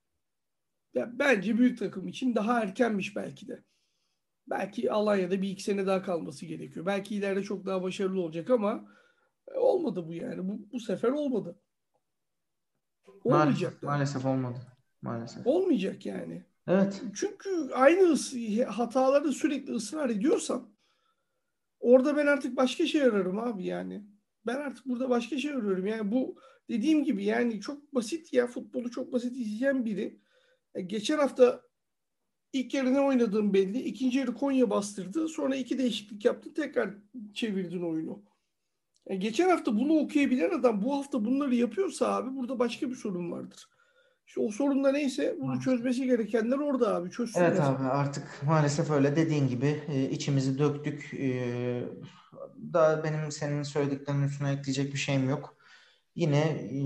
ya 0.93 1.11
bence 1.19 1.57
büyük 1.57 1.79
takım 1.79 2.07
için 2.07 2.35
daha 2.35 2.61
erkenmiş 2.61 3.15
belki 3.15 3.47
de. 3.47 3.63
Belki 4.47 4.91
Alanya'da 4.91 5.41
bir 5.41 5.49
iki 5.49 5.63
sene 5.63 5.85
daha 5.85 6.01
kalması 6.01 6.45
gerekiyor. 6.45 6.85
Belki 6.85 7.15
ileride 7.15 7.43
çok 7.43 7.65
daha 7.65 7.83
başarılı 7.83 8.21
olacak 8.21 8.49
ama 8.49 8.87
olmadı 9.55 10.07
bu 10.07 10.13
yani. 10.13 10.47
Bu, 10.47 10.59
bu 10.71 10.79
sefer 10.79 11.09
olmadı. 11.09 11.59
Olmayacak. 13.23 13.83
Maalesef, 13.83 13.83
maalesef 13.83 14.25
olmadı. 14.25 14.59
Maalesef. 15.01 15.47
Olmayacak 15.47 16.05
yani. 16.05 16.45
Evet. 16.67 17.01
Çünkü 17.15 17.69
aynı 17.73 18.17
hataları 18.65 19.33
sürekli 19.33 19.73
ısrar 19.73 20.09
ediyorsan 20.09 20.69
orada 21.79 22.17
ben 22.17 22.27
artık 22.27 22.57
başka 22.57 22.87
şey 22.87 23.01
ararım 23.01 23.39
abi 23.39 23.65
yani. 23.65 24.05
Ben 24.45 24.55
artık 24.55 24.85
burada 24.85 25.09
başka 25.09 25.37
şey 25.37 25.51
arıyorum. 25.51 25.87
Yani 25.87 26.11
bu 26.11 26.35
dediğim 26.69 27.03
gibi 27.03 27.25
yani 27.25 27.61
çok 27.61 27.95
basit 27.95 28.33
ya 28.33 28.47
futbolu 28.47 28.91
çok 28.91 29.13
basit 29.13 29.37
izleyen 29.37 29.85
biri. 29.85 30.19
E, 30.75 30.81
geçen 30.81 31.17
hafta 31.17 31.61
ilk 32.53 32.73
yarı 32.73 32.93
ne 32.93 32.99
oynadığım 33.01 33.53
belli. 33.53 33.79
İkinci 33.79 34.19
yarı 34.19 34.33
Konya 34.33 34.69
bastırdı. 34.69 35.27
Sonra 35.27 35.55
iki 35.55 35.77
değişiklik 35.77 36.25
yaptı. 36.25 36.53
Tekrar 36.53 36.93
çevirdin 37.33 37.81
oyunu. 37.81 38.23
Yani 39.09 39.19
geçen 39.19 39.49
hafta 39.49 39.77
bunu 39.77 39.93
okuyabilen 39.93 40.49
adam 40.49 40.81
bu 40.81 40.97
hafta 40.97 41.25
bunları 41.25 41.55
yapıyorsa 41.55 42.15
abi 42.15 42.35
burada 42.35 42.59
başka 42.59 42.89
bir 42.89 42.95
sorun 42.95 43.31
vardır. 43.31 43.67
İşte 44.27 44.41
o 44.41 44.51
sorun 44.51 44.83
da 44.83 44.91
neyse 44.91 45.35
bunu 45.41 45.59
çözmesi 45.59 46.05
gerekenler 46.05 46.57
orada 46.57 46.95
abi 46.95 47.11
çözsünler. 47.11 47.47
Evet 47.47 47.59
abi 47.59 47.83
artık 47.83 48.27
maalesef 48.45 48.91
öyle 48.91 49.15
dediğin 49.15 49.47
gibi 49.47 49.83
e, 49.87 50.09
içimizi 50.09 50.59
döktük. 50.59 51.13
E, 51.13 51.83
daha 52.73 53.03
benim 53.03 53.31
senin 53.31 53.63
söylediklerinin 53.63 54.23
üstüne 54.23 54.51
ekleyecek 54.51 54.93
bir 54.93 54.97
şeyim 54.97 55.29
yok. 55.29 55.55
Yine 56.15 56.39
e, 56.39 56.81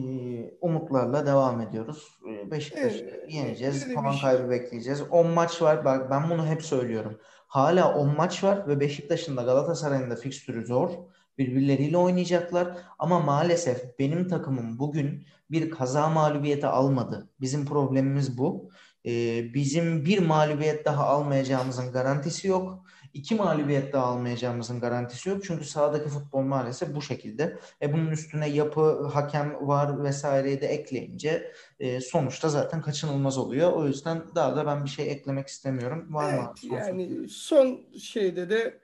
umutlarla 0.61 1.25
devam 1.25 1.61
ediyoruz. 1.61 2.19
Beşiktaş'ı 2.51 2.97
evet, 2.97 3.33
yeneceğiz. 3.33 3.93
Puan 3.93 4.11
şey. 4.11 4.21
kaybı 4.21 4.49
bekleyeceğiz. 4.49 5.01
10 5.09 5.27
maç 5.27 5.61
var. 5.61 5.85
Bak 5.85 6.11
ben 6.11 6.29
bunu 6.29 6.47
hep 6.47 6.63
söylüyorum. 6.63 7.19
Hala 7.47 7.93
10 7.93 8.15
maç 8.15 8.43
var 8.43 8.67
ve 8.67 8.79
Beşiktaş'ın 8.79 9.37
da 9.37 9.41
Galatasaray'ın 9.41 10.11
da 10.11 10.15
fikstürü 10.15 10.65
zor. 10.65 10.89
Birbirleriyle 11.37 11.97
oynayacaklar 11.97 12.77
ama 12.99 13.19
maalesef 13.19 13.99
benim 13.99 14.27
takımım 14.27 14.79
bugün 14.79 15.27
bir 15.51 15.69
kaza 15.69 16.09
mağlubiyeti 16.09 16.67
almadı. 16.67 17.29
Bizim 17.41 17.65
problemimiz 17.65 18.37
bu. 18.37 18.69
Ee, 19.05 19.53
bizim 19.53 20.05
bir 20.05 20.19
mağlubiyet 20.19 20.85
daha 20.85 21.05
almayacağımızın 21.05 21.91
garantisi 21.91 22.47
yok. 22.47 22.85
İki 23.13 23.35
mağlubiyet 23.35 23.93
daha 23.93 24.05
almayacağımızın 24.05 24.79
garantisi 24.79 25.29
yok. 25.29 25.43
Çünkü 25.43 25.65
sahadaki 25.65 26.09
futbol 26.09 26.41
maalesef 26.41 26.95
bu 26.95 27.01
şekilde. 27.01 27.59
E 27.81 27.93
bunun 27.93 28.11
üstüne 28.11 28.49
yapı, 28.49 29.07
hakem 29.13 29.67
var 29.67 30.03
vesaireyi 30.03 30.61
de 30.61 30.67
ekleyince 30.67 31.51
e, 31.79 32.01
sonuçta 32.01 32.49
zaten 32.49 32.81
kaçınılmaz 32.81 33.37
oluyor. 33.37 33.71
O 33.71 33.87
yüzden 33.87 34.23
daha 34.35 34.55
da 34.55 34.65
ben 34.65 34.83
bir 34.83 34.89
şey 34.89 35.11
eklemek 35.11 35.47
istemiyorum. 35.47 36.13
Var 36.13 36.33
evet, 36.33 36.71
mı? 36.71 36.77
Yani 36.77 37.29
son 37.29 37.79
şeyde 37.99 38.49
de 38.49 38.79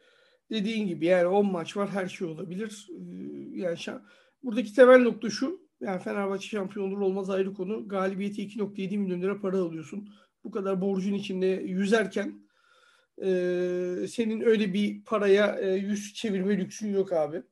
dediğin 0.51 0.87
gibi 0.87 1.05
yani 1.05 1.27
10 1.27 1.51
maç 1.51 1.77
var 1.77 1.89
her 1.89 2.07
şey 2.07 2.27
olabilir. 2.27 2.87
Ee, 2.89 3.59
yani 3.59 3.75
şa- 3.77 4.01
buradaki 4.43 4.73
temel 4.73 5.01
nokta 5.01 5.29
şu. 5.29 5.61
Yani 5.81 6.01
Fenerbahçe 6.01 6.47
şampiyon 6.47 6.91
olur 6.91 7.01
olmaz 7.01 7.29
ayrı 7.29 7.53
konu. 7.53 7.87
Galibiyeti 7.87 8.41
2.7 8.41 8.97
milyon 8.97 9.21
lira 9.21 9.41
para 9.41 9.57
alıyorsun. 9.57 10.09
Bu 10.43 10.51
kadar 10.51 10.81
borcun 10.81 11.13
içinde 11.13 11.45
yüzerken 11.65 12.41
e, 13.23 13.27
senin 14.09 14.41
öyle 14.41 14.73
bir 14.73 15.03
paraya 15.03 15.59
e, 15.59 15.73
yüz 15.73 16.13
çevirme 16.13 16.57
lüksün 16.57 16.93
yok 16.93 17.13
abi. 17.13 17.43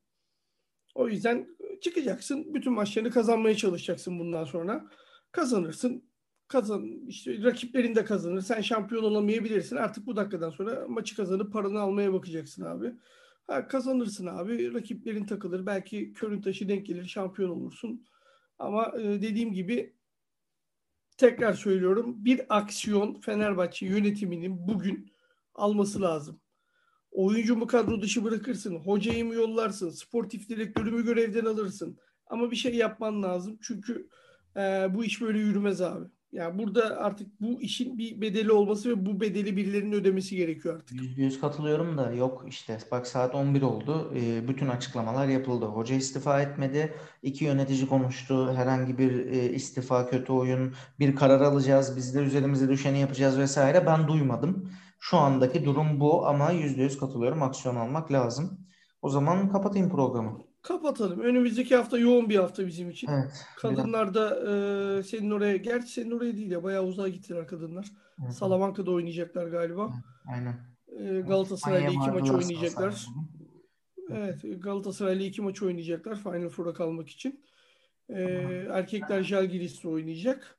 O 0.95 1.09
yüzden 1.09 1.47
çıkacaksın. 1.81 2.53
Bütün 2.53 2.73
maçlarını 2.73 3.11
kazanmaya 3.11 3.55
çalışacaksın 3.55 4.19
bundan 4.19 4.43
sonra. 4.43 4.85
Kazanırsın 5.31 6.08
kazan 6.49 7.07
işte 7.07 7.43
rakiplerin 7.43 7.95
de 7.95 8.05
kazanır. 8.05 8.41
Sen 8.41 8.61
şampiyon 8.61 9.03
olamayabilirsin. 9.03 9.75
Artık 9.75 10.05
bu 10.05 10.15
dakikadan 10.15 10.49
sonra 10.49 10.85
maçı 10.87 11.15
kazanıp 11.15 11.53
paranı 11.53 11.79
almaya 11.79 12.13
bakacaksın 12.13 12.65
abi. 12.65 12.93
Ha, 13.47 13.67
kazanırsın 13.67 14.25
abi. 14.25 14.73
Rakiplerin 14.73 15.25
takılır. 15.25 15.65
Belki 15.65 16.13
körün 16.13 16.41
taşı 16.41 16.69
denk 16.69 16.85
gelir. 16.85 17.05
Şampiyon 17.05 17.49
olursun. 17.49 18.05
Ama 18.59 18.93
e, 18.99 19.21
dediğim 19.21 19.53
gibi 19.53 19.95
tekrar 21.17 21.53
söylüyorum. 21.53 22.25
Bir 22.25 22.41
aksiyon 22.49 23.19
Fenerbahçe 23.19 23.85
yönetiminin 23.85 24.67
bugün 24.67 25.13
alması 25.55 26.01
lazım. 26.01 26.41
Oyuncu 27.11 27.55
mu 27.55 27.67
kadro 27.67 28.01
dışı 28.01 28.23
bırakırsın? 28.23 28.75
Hocayı 28.75 29.25
mı 29.25 29.33
yollarsın? 29.33 29.89
Sportif 29.89 30.49
direktörü 30.49 30.91
mü 30.91 31.05
görevden 31.05 31.45
alırsın? 31.45 31.99
Ama 32.27 32.51
bir 32.51 32.55
şey 32.55 32.75
yapman 32.75 33.23
lazım. 33.23 33.59
Çünkü 33.61 34.09
e, 34.55 34.87
bu 34.95 35.05
iş 35.05 35.21
böyle 35.21 35.39
yürümez 35.39 35.81
abi. 35.81 36.09
Yani 36.31 36.57
burada 36.59 36.97
artık 36.97 37.41
bu 37.41 37.61
işin 37.61 37.97
bir 37.97 38.21
bedeli 38.21 38.51
olması 38.51 38.89
ve 38.89 39.05
bu 39.05 39.19
bedeli 39.19 39.57
birilerinin 39.57 39.91
ödemesi 39.91 40.35
gerekiyor 40.35 40.75
artık. 40.75 41.01
Yüzde 41.01 41.21
yüz 41.21 41.41
katılıyorum 41.41 41.97
da 41.97 42.11
yok 42.11 42.45
işte 42.47 42.77
bak 42.91 43.07
saat 43.07 43.35
11 43.35 43.61
oldu. 43.61 44.13
E, 44.15 44.47
bütün 44.47 44.67
açıklamalar 44.67 45.27
yapıldı. 45.27 45.65
Hoca 45.65 45.95
istifa 45.95 46.41
etmedi. 46.41 46.93
İki 47.23 47.45
yönetici 47.45 47.87
konuştu. 47.87 48.53
Herhangi 48.53 48.97
bir 48.97 49.25
e, 49.25 49.49
istifa, 49.53 50.09
kötü 50.09 50.33
oyun, 50.33 50.73
bir 50.99 51.15
karar 51.15 51.41
alacağız. 51.41 51.97
Biz 51.97 52.15
de 52.15 52.19
üzerimize 52.19 52.69
düşeni 52.69 52.99
yapacağız 52.99 53.37
vesaire. 53.37 53.85
Ben 53.85 54.07
duymadım. 54.07 54.71
Şu 54.99 55.17
andaki 55.17 55.65
durum 55.65 55.99
bu 55.99 56.27
ama 56.27 56.51
yüzde 56.51 56.81
yüz 56.83 56.97
katılıyorum. 56.99 57.43
Aksiyon 57.43 57.75
almak 57.75 58.11
lazım. 58.11 58.67
O 59.01 59.09
zaman 59.09 59.49
kapatayım 59.49 59.89
programı 59.89 60.48
kapatalım. 60.61 61.19
Önümüzdeki 61.19 61.75
hafta 61.75 61.97
yoğun 61.97 62.29
bir 62.29 62.35
hafta 62.35 62.67
bizim 62.67 62.89
için. 62.89 63.07
Evet, 63.07 63.45
kadınlar 63.57 64.13
da 64.13 64.39
e, 64.39 65.03
senin 65.03 65.31
oraya, 65.31 65.57
gerçi 65.57 65.91
senin 65.91 66.11
oraya 66.11 66.37
değil 66.37 66.51
ya 66.51 66.63
bayağı 66.63 66.83
uzağa 66.83 67.07
gittiler 67.07 67.47
kadınlar. 67.47 67.91
Evet. 68.23 68.33
Salamanka'da 68.33 68.91
oynayacaklar 68.91 69.47
galiba. 69.47 69.93
Aynen. 70.33 70.55
E, 70.87 71.21
Galatasaray'la 71.21 71.89
iki 71.89 72.11
maç 72.11 72.31
oynayacaklar. 72.31 73.05
Evet, 74.11 74.41
Galatasaray'la 74.57 75.25
iki 75.25 75.41
maç 75.41 75.61
oynayacaklar 75.61 76.23
Final 76.23 76.49
Four'a 76.49 76.73
kalmak 76.73 77.09
için. 77.09 77.43
E, 78.09 78.21
erkekler 78.69 79.23
Jalgiris'le 79.23 79.85
oynayacak. 79.85 80.57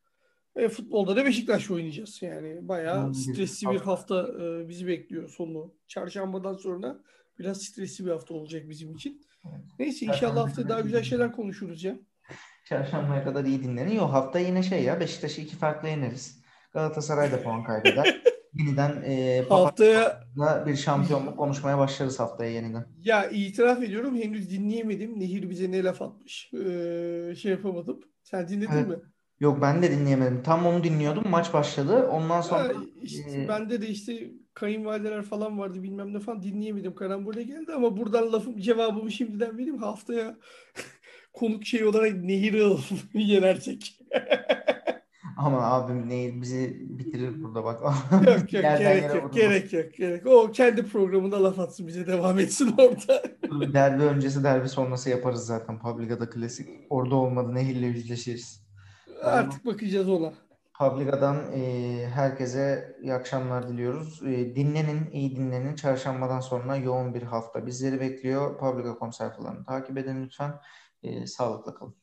E, 0.57 0.69
futbolda 0.69 1.17
da 1.17 1.25
Beşiktaş 1.25 1.71
oynayacağız. 1.71 2.23
Yani 2.23 2.69
bayağı 2.69 3.15
stresli 3.15 3.71
bir 3.71 3.81
hafta 3.81 4.29
e, 4.43 4.69
bizi 4.69 4.87
bekliyor 4.87 5.29
sonu. 5.29 5.75
Çarşambadan 5.89 6.55
sonra 6.55 7.01
biraz 7.39 7.63
stresli 7.63 8.07
bir 8.07 8.11
hafta 8.11 8.35
olacak 8.35 8.69
bizim 8.69 8.95
için. 8.95 9.23
Neyse 9.79 10.07
inşallah 10.07 10.43
hafta 10.43 10.69
daha 10.69 10.81
güzel 10.81 11.03
şeyler 11.03 11.33
konuşuruz 11.33 11.85
ya. 11.85 11.97
Çarşambaya 12.65 13.25
kadar 13.25 13.45
iyi 13.45 13.63
dinlenin. 13.63 13.95
Yok 13.95 14.13
hafta 14.13 14.39
yine 14.39 14.63
şey 14.63 14.83
ya 14.83 15.01
Beşiktaş'ı 15.01 15.41
iki 15.41 15.57
farklı 15.57 15.89
yeneriz. 15.89 16.41
Galatasaray 16.73 17.33
da 17.33 17.43
puan 17.43 17.65
kaybeder. 17.65 18.23
yeniden 18.55 19.03
e, 19.03 19.45
haftaya 19.49 20.25
bir 20.67 20.77
şampiyonluk 20.77 21.39
konuşmaya 21.39 21.79
başlarız 21.79 22.21
haftaya 22.21 22.51
yeniden. 22.51 22.87
Ya 22.99 23.31
itiraf 23.31 23.83
ediyorum 23.83 24.17
henüz 24.17 24.51
dinleyemedim. 24.51 25.21
Nehir 25.21 25.51
bize 25.51 25.71
ne 25.71 25.83
laf 25.83 26.03
atmış. 26.03 26.51
Ee, 26.55 27.35
şey 27.35 27.53
yapamadım. 27.53 28.01
Sen 28.23 28.49
dinledin 28.49 28.73
evet. 28.73 28.89
mi? 28.89 28.97
Yok 29.41 29.63
ben 29.63 29.83
de 29.83 29.91
dinleyemedim. 29.91 30.43
Tam 30.43 30.67
onu 30.67 30.85
dinliyordum. 30.85 31.25
Maç 31.31 31.53
başladı. 31.53 32.09
Ondan 32.09 32.41
sonra 32.41 32.63
Ha, 32.63 32.73
işte 33.03 33.43
e, 33.43 33.49
bende 33.49 33.83
de 33.83 33.89
işte 33.89 34.31
kayınvalideler 34.55 35.23
falan 35.23 35.59
vardı 35.59 35.83
bilmem 35.83 36.15
ne 36.15 36.21
falan 36.21 36.43
dinleyemedim. 36.43 36.95
Karambole 36.95 37.43
geldi 37.43 37.73
ama 37.73 37.97
buradan 37.97 38.33
lafım 38.33 38.59
cevabımı 38.59 39.11
şimdiden 39.11 39.55
vereyim. 39.59 39.79
Haftaya 39.79 40.37
konuk 41.33 41.67
şey 41.67 41.85
olarak 41.85 42.15
Nehir 42.15 42.55
Ağıl 42.55 42.79
yenersek. 43.15 44.01
ama 45.37 45.63
abim 45.63 46.09
ne 46.09 46.41
bizi 46.41 46.77
bitirir 46.81 47.43
burada 47.43 47.65
bak. 47.65 47.81
Yok 48.27 48.53
yok 48.53 48.65
Yerden 48.65 48.79
gerek 48.79 49.15
yok 49.15 49.35
gerek 49.35 49.73
yok 49.73 49.95
gerek. 49.95 50.27
O 50.27 50.53
kendi 50.53 50.83
programında 50.83 51.45
laf 51.45 51.59
atsın 51.59 51.87
bize 51.87 52.07
devam 52.07 52.39
etsin 52.39 52.75
orada. 52.79 53.23
Derbi 53.73 54.03
öncesi 54.03 54.45
derbi 54.45 54.69
sonrası 54.69 55.11
yaparız 55.11 55.47
zaten. 55.47 55.79
Publica'da 55.79 56.31
klasik. 56.31 56.69
Orada 56.91 57.15
olmadı 57.15 57.55
Nehir'le 57.55 57.95
yüzleşiriz. 57.95 58.70
Artık 59.23 59.67
bakacağız 59.67 60.09
ona. 60.09 60.33
Publica'dan 60.79 61.53
e, 61.53 62.07
herkese 62.07 62.97
iyi 63.03 63.15
akşamlar 63.15 63.69
diliyoruz. 63.69 64.23
E, 64.23 64.57
dinlenin, 64.57 65.11
iyi 65.11 65.37
dinlenin. 65.37 65.75
Çarşambadan 65.75 66.41
sonra 66.41 66.77
yoğun 66.77 67.15
bir 67.15 67.23
hafta 67.23 67.67
bizleri 67.67 68.01
bekliyor. 68.01 68.59
Publica 68.59 68.95
konser 68.95 69.37
falan 69.37 69.65
takip 69.65 69.99
edin 69.99 70.25
lütfen. 70.25 70.61
E, 71.03 71.27
sağlıkla 71.27 71.75
kalın. 71.75 71.97